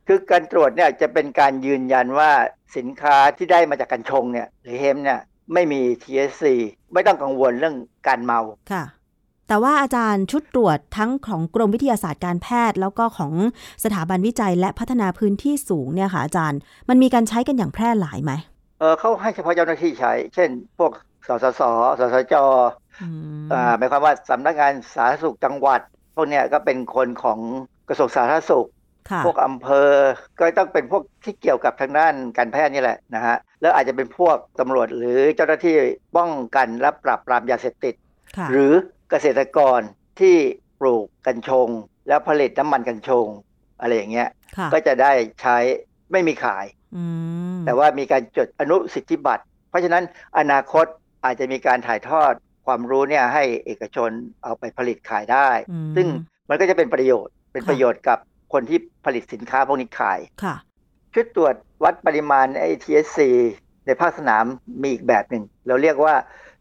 [0.08, 2.30] คือการตรวจเนี่ยจะเป็นการยืนยันว่า
[2.76, 5.20] สินค้าที่ได้มาจากกัญชงเนี่ยหรือเฮมเนี่ย
[5.54, 6.44] ไม่มี THC
[6.92, 7.76] ไม่ต้องกังวลเรื่อง
[8.08, 8.40] การเมา
[8.72, 8.84] ค่ะ
[9.48, 13.32] แต่ว่าอาจารย์ชุดตรวจทั้งของกรมวิทยาศาสตร์การแพทย์ แล้วก็ของ
[13.84, 18.32] สถาบันวิจัยและพัฒนาพื้นที่สูงเนี่ยค่ะอาจารย์ มันมีการใช้กันอย่างแพร่หลายไหม
[18.78, 20.92] เออเขาให้เฉพาะเจ้าหน้าที่ใช้ เช่น พวก
[21.26, 21.62] สสส
[21.98, 22.34] สสจ
[23.52, 25.80] อ่าหมายความว่าสำนักงานสาธารณสุขจังหวัด
[26.16, 27.38] พวกเนี้ยก็เป็นคนของ
[27.88, 28.68] กระทรวงสาธารณสุข
[29.26, 29.90] พวกอำเภอ
[30.38, 35.76] ก็ต้องเป็นพวกที่เกี่ยวกับทางด้านการแพทย์นี่แหละนะฮะ แล้วอาจจะเป็นพวกตำรวจหรือเจ้าหน้าที่
[36.16, 37.94] ป้องกันและปราบปรามยาเสพติด
[38.52, 38.72] หรือ
[39.10, 39.80] เกษตรกร
[40.20, 40.36] ที่
[40.80, 41.68] ปลูกกัญชง
[42.08, 43.26] แล้วผลิตน้ำมันกัญชง
[43.80, 44.28] อะไรอย่างเงี้ย
[44.72, 45.56] ก็จะได้ใช้
[46.12, 46.64] ไม่มีขาย
[47.66, 50.04] แต่ว่ามีการจดอนุสิทธิบัตร เพราะฉะนั้น
[50.38, 50.86] อนาคต
[51.24, 52.32] อาจจะมีการถ่ายทอด
[52.66, 54.10] ความรู้เนี่ยให้เอกชน
[54.44, 55.48] เอาไปผลิตขายได้
[55.96, 56.06] ซึ่ง
[56.48, 58.18] มันก็จะเป็นประโยชน์ เป็นประโยชน์กับ
[58.52, 60.20] คนที่ผลิตสินค้าพวกนี้ขาย
[61.14, 61.54] ชุดตรวจ
[61.84, 63.30] วัดปริมาณไอ THC
[63.86, 64.44] ในภาคสนาม
[64.82, 66.14] มีอีกแบบหนึ่ง เราเรียกว่า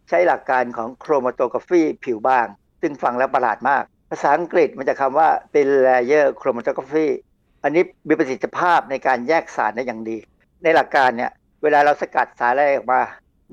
[0.10, 2.48] ใช้หลักการของโครมาโตกราฟีผิวบาง
[2.82, 7.08] ซึ่งฟังแล้วประหลาดมาก ภาษาอังกฤษมันจะคำว่า thin layer chromatography
[7.64, 10.18] อันนี้มีประสิทธิภาพในการแยกสารได้อย่างดี
[10.64, 11.32] ในหลักการเนี่ย
[11.64, 13.02] เวลาเราสกัดสารอะไรออกมา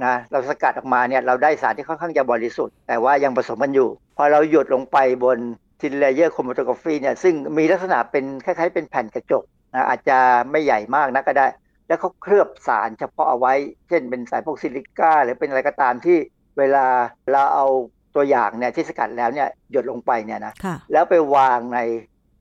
[0.04, 5.38] นะเราสกัดออกมาเนี่ยเราได้สารที่ค่อนข้างจะบริสุทธิ์ แต่ว่ายังผสมกันอยู่ พอเราหยดลงไปบน
[5.80, 9.44] thin layer chromatography เนี่ยซึ่งมีลักษณะเป็นคล้ายๆเป็นแผ่นกระจก
[9.74, 10.18] นะอาจจะ
[10.50, 11.46] ไม่ใหญ่มากนะก็ได้
[11.86, 13.54] แล้วเขาเคลือบสารเฉพาะเอาไว้
[13.88, 16.18] เช่นเป็นสายพวกซิลิก้าหรือเป็นอะไรก็ตามที่
[16.58, 16.86] เวลา
[17.30, 17.66] เราเอา
[18.14, 20.52] ตัวอย่างเนี่ยที่สกัดแล้วเนี่ยหยดลงไปเนี่ยนะ
[20.92, 21.78] แล้วไปวางใน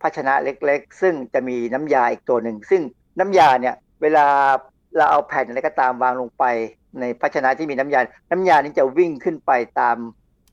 [0.01, 2.81] ภาชนะเล็กๆ ซึ่งจะมีน้ำยาอีกตัวหนึ่ง ซึ่ง
[3.19, 4.25] น้ำยาเนี่ยเวลา
[4.97, 6.43] เราเอาแผ่นอะไรก็ตามวางลงไป
[6.99, 8.01] ในภาชนะที่มีน้ำยา
[8.31, 9.97] น้ำยานี้จะวิ่งขึ้นไปตาม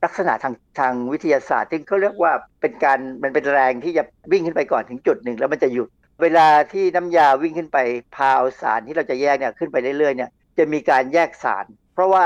[0.04, 4.02] ลักษณะทางทางวิทยาศาสตร์ซึ่งเขาเรียกว่าเป็นการมันเป็นแรงที่จะ
[4.32, 5.88] วิ่งขึ้นไปก่อนถึงจุดหนึ่งแล้วมันจะหยุด
[6.22, 7.78] เวลาที่น้ำยาวิ่งขึ้นไป
[8.16, 12.24] พาวสารที่เราจะแยกเนี่ยขึ้นไปเรื่อยๆเนี่ยจะมีการแยกสาร เพราะว่า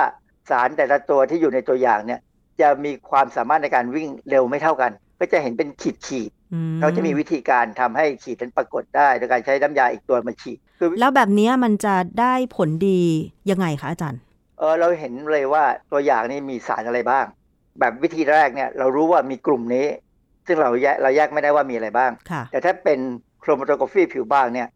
[0.51, 2.21] สารแต่ละตัวที่อยู่ในตัวอย่างเนี่ย
[2.61, 4.91] จะมีความสามารถในการวิ่งเร็วไม่เท่ากัน
[5.21, 6.31] ก็จะเห็นเป็นขีดขีด
[6.81, 10.59] เขาจะมีวิธีการทำให้ขีดนั้นปรากฏได้โดยการใช้น้ำยาอีกตัวมาฉีด
[11.01, 13.01] แล้วแบบนี้มันจะได้ผลดี
[13.51, 14.21] ยังไงคะอาจารย์
[14.59, 17.25] เออเราเห็นเลยว่าตัวอย่างนี้มีสารอะไรบ้าง
[17.81, 19.87] แบบวิธีแรกเนี่ยเรารู้ว่ามีกลุ่มนี้
[20.47, 22.11] ซึ่งเราแยกเราแยกไม่ได้ว่ามีอะไรบ้าง
[22.53, 22.99] แต่ถ้าเป็น
[23.41, 24.69] โครโมโตกราฟีผิวบางเนี่ย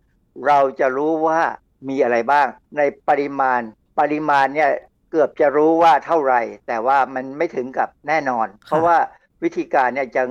[0.46, 1.40] เราจะรู้ว่า
[1.88, 2.46] มีอะไรบ้าง
[2.78, 3.60] ในปริมาณ
[4.00, 4.70] ปริมาณเนี่ย
[5.10, 8.96] เกือบจะรู้ว่าเท่าไหร่ แต่ว่ามันไม่ถึงกับแน่นอน เพราะว่า
[9.42, 10.28] วิธีการเนี่ยยัง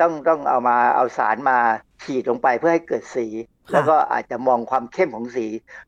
[0.00, 1.58] ต้องต้องเอามาเอาสารมา
[2.02, 3.26] ฉีดลงไปเพื่อให้เกิดสี
[3.72, 5.46] แล้วก็อาจจะมองความเข้มของสี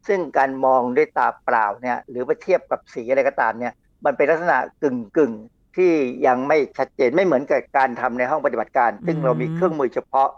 [0.08, 3.72] ซึ่งการมองด้วยตาเปล่าเนี่ยหรือไปเทียบกับสีอะไรก็ตามเนี่ย
[4.04, 5.32] มันเป็นลักษณะกึ่งกึ่ง
[5.76, 5.92] ที่
[6.26, 10.28] ยังไม่ชัดเจนไม่เหมือนกับการทำในห้องปฏิบัติการ ซึ่งเรามีเครื่องมือเฉพาะ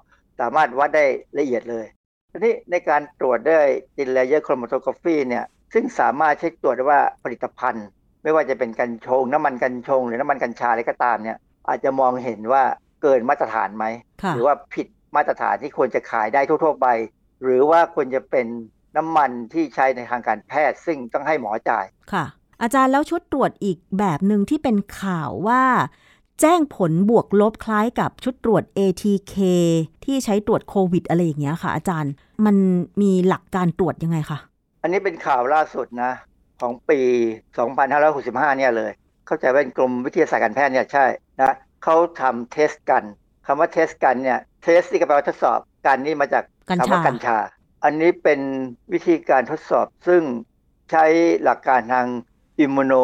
[0.41, 1.05] สามารถวัดได้
[1.39, 1.87] ละเอียดเลย
[2.31, 7.87] ทีนี้ในการตรวจด้วย thin layer chromatography เนี่ย ซึ่งสามารถเช็คตรวจได้ว่าผลิตภัณฑ์
[8.23, 12.63] ไม่ว่าจะเป็นกัญชง น้ำมันกัญชง หรือน้ำมันกัญชาอะไรก็ตามเนี่ยอาจจะมองเห็นว่า
[13.03, 13.85] เกินมาตรฐานไหม
[14.35, 16.87] หรือว่าผิดมาตรฐานที่ควรจะขายได้ทั่วๆไป
[17.43, 18.47] หรือว่าควรจะเป็น
[18.97, 22.25] น้ำมันที่ใช้ในทางการแพทย์ ซึ่งต้องให้หมอจ่ายค่ะ
[22.63, 25.65] อาจารย์แล้วชุดตรวจอีกแบบหนึ่งที่เป็นข่าวว่า
[26.41, 29.35] แจ้งผลบวกลบคล้ายกับชุดตรวจ ATK
[30.05, 32.13] ที่ใช้ตรวจโควิดอะไรอย่างเงี้ยค่ะ อาจารย์
[32.45, 32.57] มัน
[33.01, 34.39] มีหลักการตรวจยังไงคะ
[34.83, 36.13] อันนี้เป็นข่าวล่าสุดนะ
[36.61, 37.01] ของปี
[37.79, 38.93] 2565 เนี่ยเลย
[39.27, 41.07] เข้าใจว่าเป็นกรมวิทยาศาสตร์การแพทย์เนี่ยใช่
[41.41, 41.55] นะ
[41.85, 43.05] เขาทำ test กัญ
[43.47, 46.45] คำว่า test กัญ เนี่ย test ที่ก็แปลว่าทดสอบกัญนี่มาจาก
[46.81, 47.39] คำว่ากัญชา
[47.85, 48.41] อันนี้เป็น
[48.93, 50.23] วิธีการทดสอบซึ่ง
[50.91, 51.05] ใช้
[51.43, 52.07] หลักการทาง
[52.59, 52.95] อิมมูโน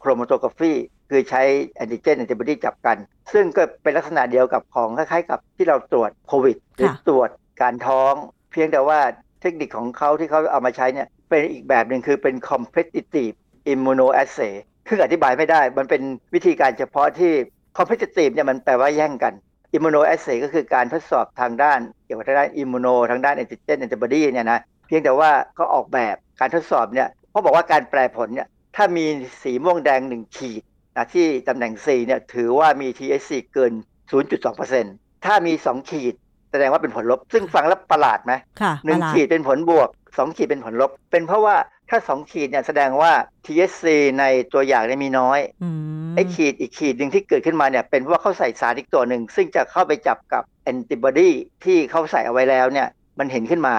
[0.00, 0.72] โครมาโตกราฟี
[1.10, 1.42] คือใช้
[1.74, 2.96] แอนติเจนแอนติบอดีจับกัน
[3.32, 7.30] ซึ่งก็เป็นลักษณะเดียวกับของคล้ายๆ กับที่เราตรวจโควิดหรือตรวจ
[7.60, 8.14] การท้อง
[8.52, 9.00] เพียงแต่ว่า
[9.40, 13.34] เทคนิคของเขาที่เขาเอามาใช้เนี่ย เป็นอีกแบบหนึ่งคือเป็น competitive
[13.72, 14.54] immunoassay
[14.88, 16.02] คืออธิบายไม่ได้ มันเป็น
[16.34, 17.32] วิธีการเฉพาะที่
[17.78, 19.32] competitive เนี่ยมันแปลว่าแย่งกัน
[19.76, 29.06] immunoassay ก็คือการทดสอบทางด้าน เกี่ยวกับทางด้าน immuno ทางด้าน antigen antibody เนี่ยนะ เพียงแต่ว่าก็ออกแบบการทดสอบเนี่ยเขาบอกว่าการแปลผลเนี่ย ถ้ามี
[29.42, 30.62] สีม่วงแดงหนึ่งขีด
[30.96, 33.72] นะที่ตำแหน่ง C เนี่ยถือว่ามี THC เกิน
[34.48, 36.14] 0.2%ถ้ามี 2 ขีด
[36.50, 38.32] แสดงว่าเป็นผลลบ ซึ่งฟังแล้วประหลาดไหม
[38.84, 41.56] หนึ่งขีดเป็นผลบวก สองขีดเป็นผลลบ เป็นเพราะว่า
[41.90, 43.12] ถ้าสองขีดเนี่ยแสดงว่า
[43.44, 43.84] THC
[44.20, 45.40] ในตัวอย่างเนี่ยมีน้อย
[46.16, 51.30] ไอ้ขีดอีกขีดหนึ่งที่เกิดขึ้นมาเนี่ยเป็นเพราะว่าเขาใส่สารอีกตัวหนึ่ง ซึ่งจะเข้าไปจับกับแอนติบอดี
[51.64, 52.88] ที่เขาใส่เอาไว้แล้วเนี่ย
[53.18, 53.74] มันเห็นขึ้นมา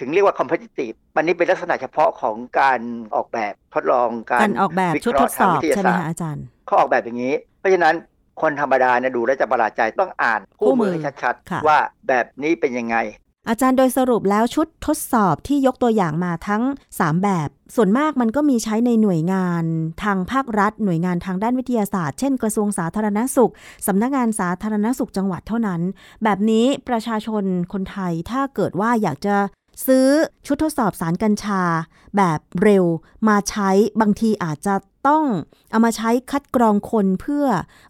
[0.00, 2.80] ถึงเรียกว่า competitive มันนี้เป็นลักษณะเฉพาะของการ
[3.14, 7.94] ออกแบบทดลองการออกแบบชุดทดสอบใช่ไหมคะอาจารย์เขาออกแบบอย่างนี้ เพราะฉะนั้น
[8.42, 11.78] คนธรรมดาเนี่ยดูแล้วจะประหลาดใจต้องอ่านคู่มือให้ชัดๆ ว่า
[12.08, 12.96] แบบนี้เป็นยังไง
[13.50, 19.64] อาจารย์โดยสรุปแล้วชุดทดสอบที่ยกตัวอย่างมาทั้ง 3 แบบ ส่วนมากมันก็มีใช้ในหน่วยงาน
[20.02, 23.52] ทางภาครัฐ หน่วยงานทางด้านวิทยาศาสตร์ เช่นกระทรวงสาธารณสุข
[23.86, 25.80] สำนักงานสาธารณสุขจังหวัดเท่านั้น
[26.24, 29.36] แบบนี้ประชาชนคนไทยถ้าเกิดว่าอยากจะ
[29.86, 30.08] ซื้อ
[30.46, 31.62] ชุดทดสอบสารกัญชา
[32.16, 32.84] แบบเร็ว
[33.28, 33.70] มาใช้
[34.00, 34.74] บางทีอาจจะ
[35.08, 35.24] ต้อง
[35.70, 37.46] เอามาใช้คัดกรองคนเพื่อ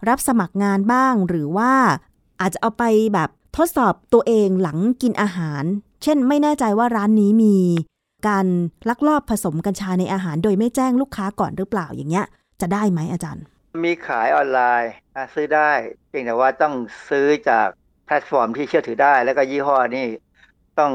[0.09, 1.73] รับสมัครงานบ้างหรือว่า
[2.41, 2.85] อาจจะเอาไป
[3.15, 5.65] แบบ ทดสอบตัวเองหลังกินอาหาร
[6.03, 7.57] เช่นไม่แน่ใจว่าร้านนี้มี
[8.29, 8.47] การ
[8.89, 12.27] ลักลอบผสมกัญชาในอาหารโดยไม่แจ้งลูกค้าก่อนหรือเปล่าอย่างเงี้ย
[12.61, 13.45] จะได้ไหมอาจารย์
[13.85, 14.93] มีขายออนไลน์
[15.35, 15.71] ซื้อได้
[16.09, 16.75] เพียงแต่ว่าต้อง
[17.09, 17.67] ซื้อจาก
[18.07, 20.07] แพลตฟอร์มที่เชื่อถือได้ แล้วก็ยี่ห้อนี่
[20.79, 20.93] ต้อง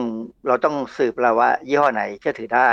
[0.48, 2.70] เราต้องสืบแล้วว่า ยี่ห้อไหนเชื่อถือได้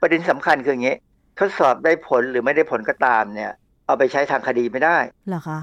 [0.00, 0.96] ประเด็นสำคัญคืออย่างนี้
[1.40, 3.52] ทดสอบได้ผลหรือไม่ได้ผลก็ตามเนี่ย
[3.86, 4.96] เอาไปใช้ทางคดีไม่ได้
[5.28, 5.58] เหรอคะ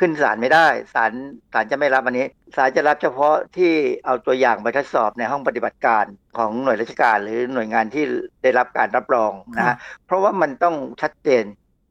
[0.00, 1.12] ขึ้นศาลไม่ได้ศาล
[1.52, 2.26] ศาลจะไม่รับอันนี้
[2.56, 3.72] ศาลจะรับเฉพาะที่
[4.04, 6.04] เอาตัวอย่างไปทดสอบในห้องปฏิบัติการ
[6.38, 8.04] ของหน่วยราชการ หรือหน่วยงานที่
[8.42, 9.76] ได้รับการรับรองนะ
[10.06, 11.44] เพราะว่ามันต้องชัดเจน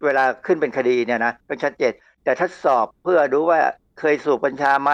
[0.05, 3.59] เวลาขึ้นเป็นคดีเนี่ยนะต้องชัดเจน แต่ทดสอบเพื่อดูว่า
[3.99, 4.91] เคยสูบกัญชาไหม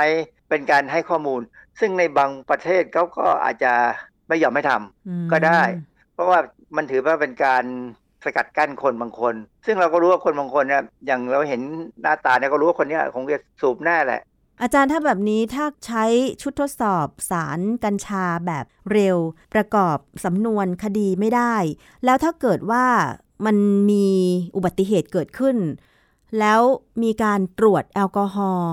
[0.49, 1.41] เป็นการให้ข้อมูล
[1.79, 3.73] ซึ่งในบางประเทศเขาก็อาจจะ
[4.27, 5.61] ไม่ยอมไม่ทำก็ได้
[6.13, 6.39] เพราะว่า
[6.75, 7.63] มันถือว่าเป็นการ
[8.27, 11.61] สกัดกั้นคนบางคน ซึ่งเราก็รู้ว่าคนบางคนเนี่ยอย่างเราเห็น
[12.01, 14.21] หน้าตาเนี่ยก็รู้ว่าคนนี้คงจะสูบแน่แหละ
[14.61, 16.05] อาจารย์ถ้าแบบนี้ถ้าใช้
[16.41, 19.17] ชุดทดสอบสารกัญชาแบบเร็ว
[19.53, 21.55] ประกอบสำนวนคดีไม่ได้
[22.05, 22.85] แล้วถ้าเกิดว่า
[23.45, 23.57] มัน
[23.89, 24.07] มี
[24.55, 25.57] อุบัติเหตุเกิดขึ้น
[26.39, 26.61] แล้ว
[27.03, 28.71] มีการตรวจแอลกอฮอล์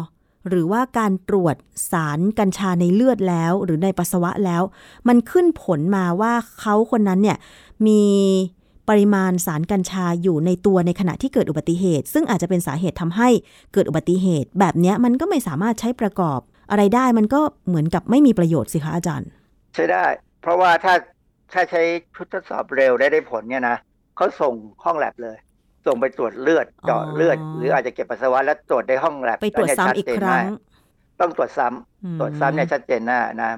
[0.48, 1.56] หรือว่าการตรวจ
[1.90, 4.62] สารกัญชาในเลือดแล้ว หรือในปัสสาวะแล้ว
[5.08, 7.38] มันขึ้นผลมาว่าเขาคนนั้นเนี่ย
[7.86, 8.02] มี
[8.88, 13.28] ปริมาณสารกัญชาอยู่ในตัวในขณะที่เกิดอุบัติเหตุ ซึ่งอาจจะเป็นสาเหตุทำให้
[13.72, 19.28] เกิดอุบัติเหตุ แบบนี้มันก็ไม่สามารถใช้ประกอบ อะไรได้มันก็เหมือนกับไม่มีประโยชน์สิคะอาจารย์
[19.74, 20.04] ใช่ได้
[20.42, 20.94] เพราะว่าถ้า
[21.52, 21.82] ถ้าใช้
[22.14, 23.76] ชุดทดสอบเร็วได้ได้ผลเนี่ยนะ
[24.16, 24.54] เขาส่ง
[24.84, 25.36] ห้องแลบเลย
[25.86, 30.44] ส่งไปตรวจเลือดเจาะเลือด หรืออาจจะเก็บปัสสาวะแล้วตรวจในห้องแลบไปตรวจซ้ำอีกครั้ง
[31.20, 33.50] ต้องตรวจซ้ำตรวจซ้ำเนี่ยชัดเจนหน้านะ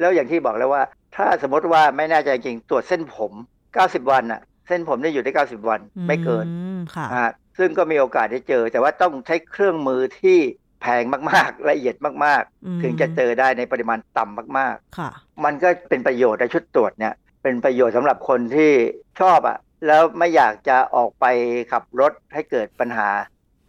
[0.00, 0.82] แล้วอย่างที่บอกแล้วว่า
[1.16, 3.32] ถ้าสมมติว่าไม่แน่ใจจริงตรวจเส้นผม
[3.72, 6.46] 90 วันอะ เส้นผมได้อยู่ได้ 90 วันไม่เกิน
[6.94, 10.38] ค่ะซึ่งก็มีโอกาสได้เจอ แต่ว่าต้องใช้เครื่องมือที่
[10.82, 11.94] แพงมากๆ ละเอียด
[12.24, 15.10] มากๆ ถึงจะเจอได้ในปริมาณต่ำมากๆค่ะ
[15.44, 18.72] มันก็เป็นประโยชน์ในชุดตรวจเนี่ย เป็นประโยชน์สำหรับคนที่
[19.20, 21.24] ชอบอะ่ะแล้วไม่อยากจะออกไป
[21.72, 23.08] ขับรถให้เกิดปัญหา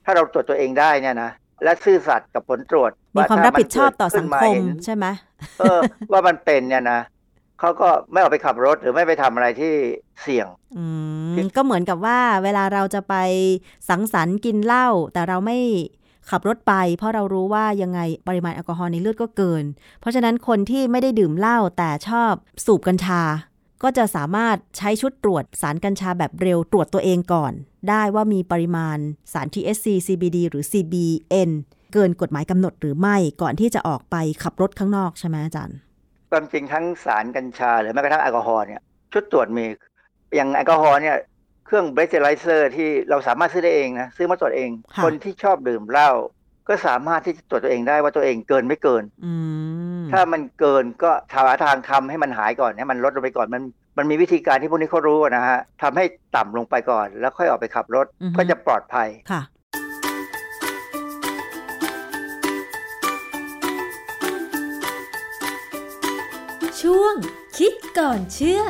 [0.06, 1.32] ถ้าเราตรวจตัวเองได้เนี่ยนะ
[1.64, 5.06] และซื่อสัตย์กับผลตรวจมีความรับผิดชอบต่อสังคมใช่ไหม
[5.60, 5.80] เออ
[6.12, 7.00] ว่ามันเป็นเนี่ยนะ
[7.60, 9.74] เขาก็ไม่ออกไปขับรถหรือไม่ไปทำอะไรที่
[10.22, 10.48] เสี่ยง
[10.78, 10.86] อื
[11.36, 13.16] มก็เหมือนกับว่า เวลาเราจะไป
[13.90, 15.60] สังสรรค์กินเหล้าแต่เราไม่
[16.30, 19.64] ขับรถไป เพราะเรารู้ว่ายังไงปริมาณแอลกอฮอล์ในเลือดก็เกิน
[20.00, 22.34] เพราะฉะนั้นคนที่ไม่ได้ดื่มเหล้าแต่ชอบ
[22.66, 23.22] สูบกัญชา
[23.84, 27.54] ก็จะสามารถใช้ชุดตรวจสารกัญชาแบบเร็วตรวจตัวเองก่อน
[27.90, 28.98] ได้ว่ามีปริมาณ
[29.34, 31.50] สาร THC CBD หรือ CBN
[31.94, 35.78] เกินกฎหมายกำหนดหรือไม่ก่อนที่จะออกไปขับรถข้างนอกใช่ไหมอาจารย์
[36.32, 38.82] ความจริงทั้งสารกัญชาหรือแม้กระทั่งแอลกอฮอล์เนี่ย
[39.14, 39.66] ชุดตรวจมี
[40.36, 41.16] อย่างแอลกอฮอล์เนี่ย
[41.66, 44.70] เครื่องเบรเซไลเซอร์ที่เราสามารถซื้อได้เองนะซื้อมาตรวจเอง
[45.04, 46.12] คนที่ชอบดื่มเหล้า
[46.68, 49.04] ก็สามารถที่จะตรวจตัวเองได้ว่าตัวเองเกินไม่เกิน
[50.12, 53.64] ถ้ามันเกินก็หาทางทำให้มันหายก่อนให้มันลดลงไปก่อนมัน
[53.98, 56.06] มันมีวิธีการที่พวกนี้เขารู้นะฮะทำให้
[56.36, 58.06] ต่ำลงไปก่อน แล้วค่อยออกไปขับรถ
[58.38, 59.08] ก็จะปลอดภัย
[66.94, 67.16] ช่วง
[67.58, 68.62] คิดก่อนเชื่อ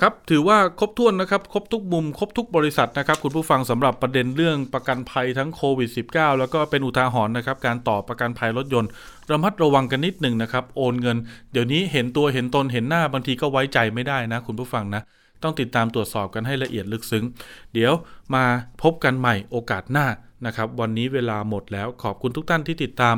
[0.00, 8.90] ครับถือว่าครบถ้วนนะครับ ครบทุกมุม ครบทุกบริษัทนะครับ คุณผู้ฟังสำหรับประเด็นเรื่องประกันภัยทั้งโควิด -19 แล้วก็เป็นอุทาหรณ์นะครับ การต่อประกันภัยรถยนต์
[9.30, 11.16] ระมัดระวังกันนิดหนึ่งนะครับ โอนเงิน
[11.52, 15.02] เดี๋ยวนี้เห็นตัวเห็นตนเห็นหน้าบางทีก็ไว้ใจไม่ได้นะ คุณผู้ฟังนะ
[15.42, 17.24] ต้องติดตามตรวจสอบกันให้ละเอียดลึกซึ้ง
[17.72, 17.92] เดี๋ยว
[18.34, 18.44] มา
[18.82, 20.06] พบกันใหม่โอกาสหน้า
[20.46, 23.16] นะครับ วันนี้เวลาหมดแล้วขอบคุณทุกท่านที่ติดตาม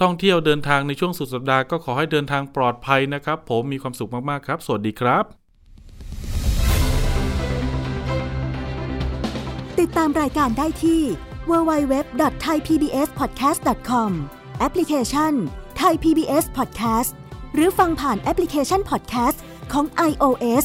[0.00, 5.24] ท่องเที่ยวเดินทางในช่วงสุดสัปดาห์ก็ขอให้เดินทางปลอดภัยนะครับ ผมมีความสุขมากๆครับ สวัสดีครับ
[9.80, 11.02] ติดตามรายการได้ที่
[11.50, 14.10] www.thaipbspodcast.com
[14.60, 15.32] แอปพลิเคชัน
[15.80, 17.10] Thai PBS Podcast
[17.54, 19.38] หรือฟังผ่านแอปพลิเคชัน Podcast
[19.72, 20.64] ของ iOS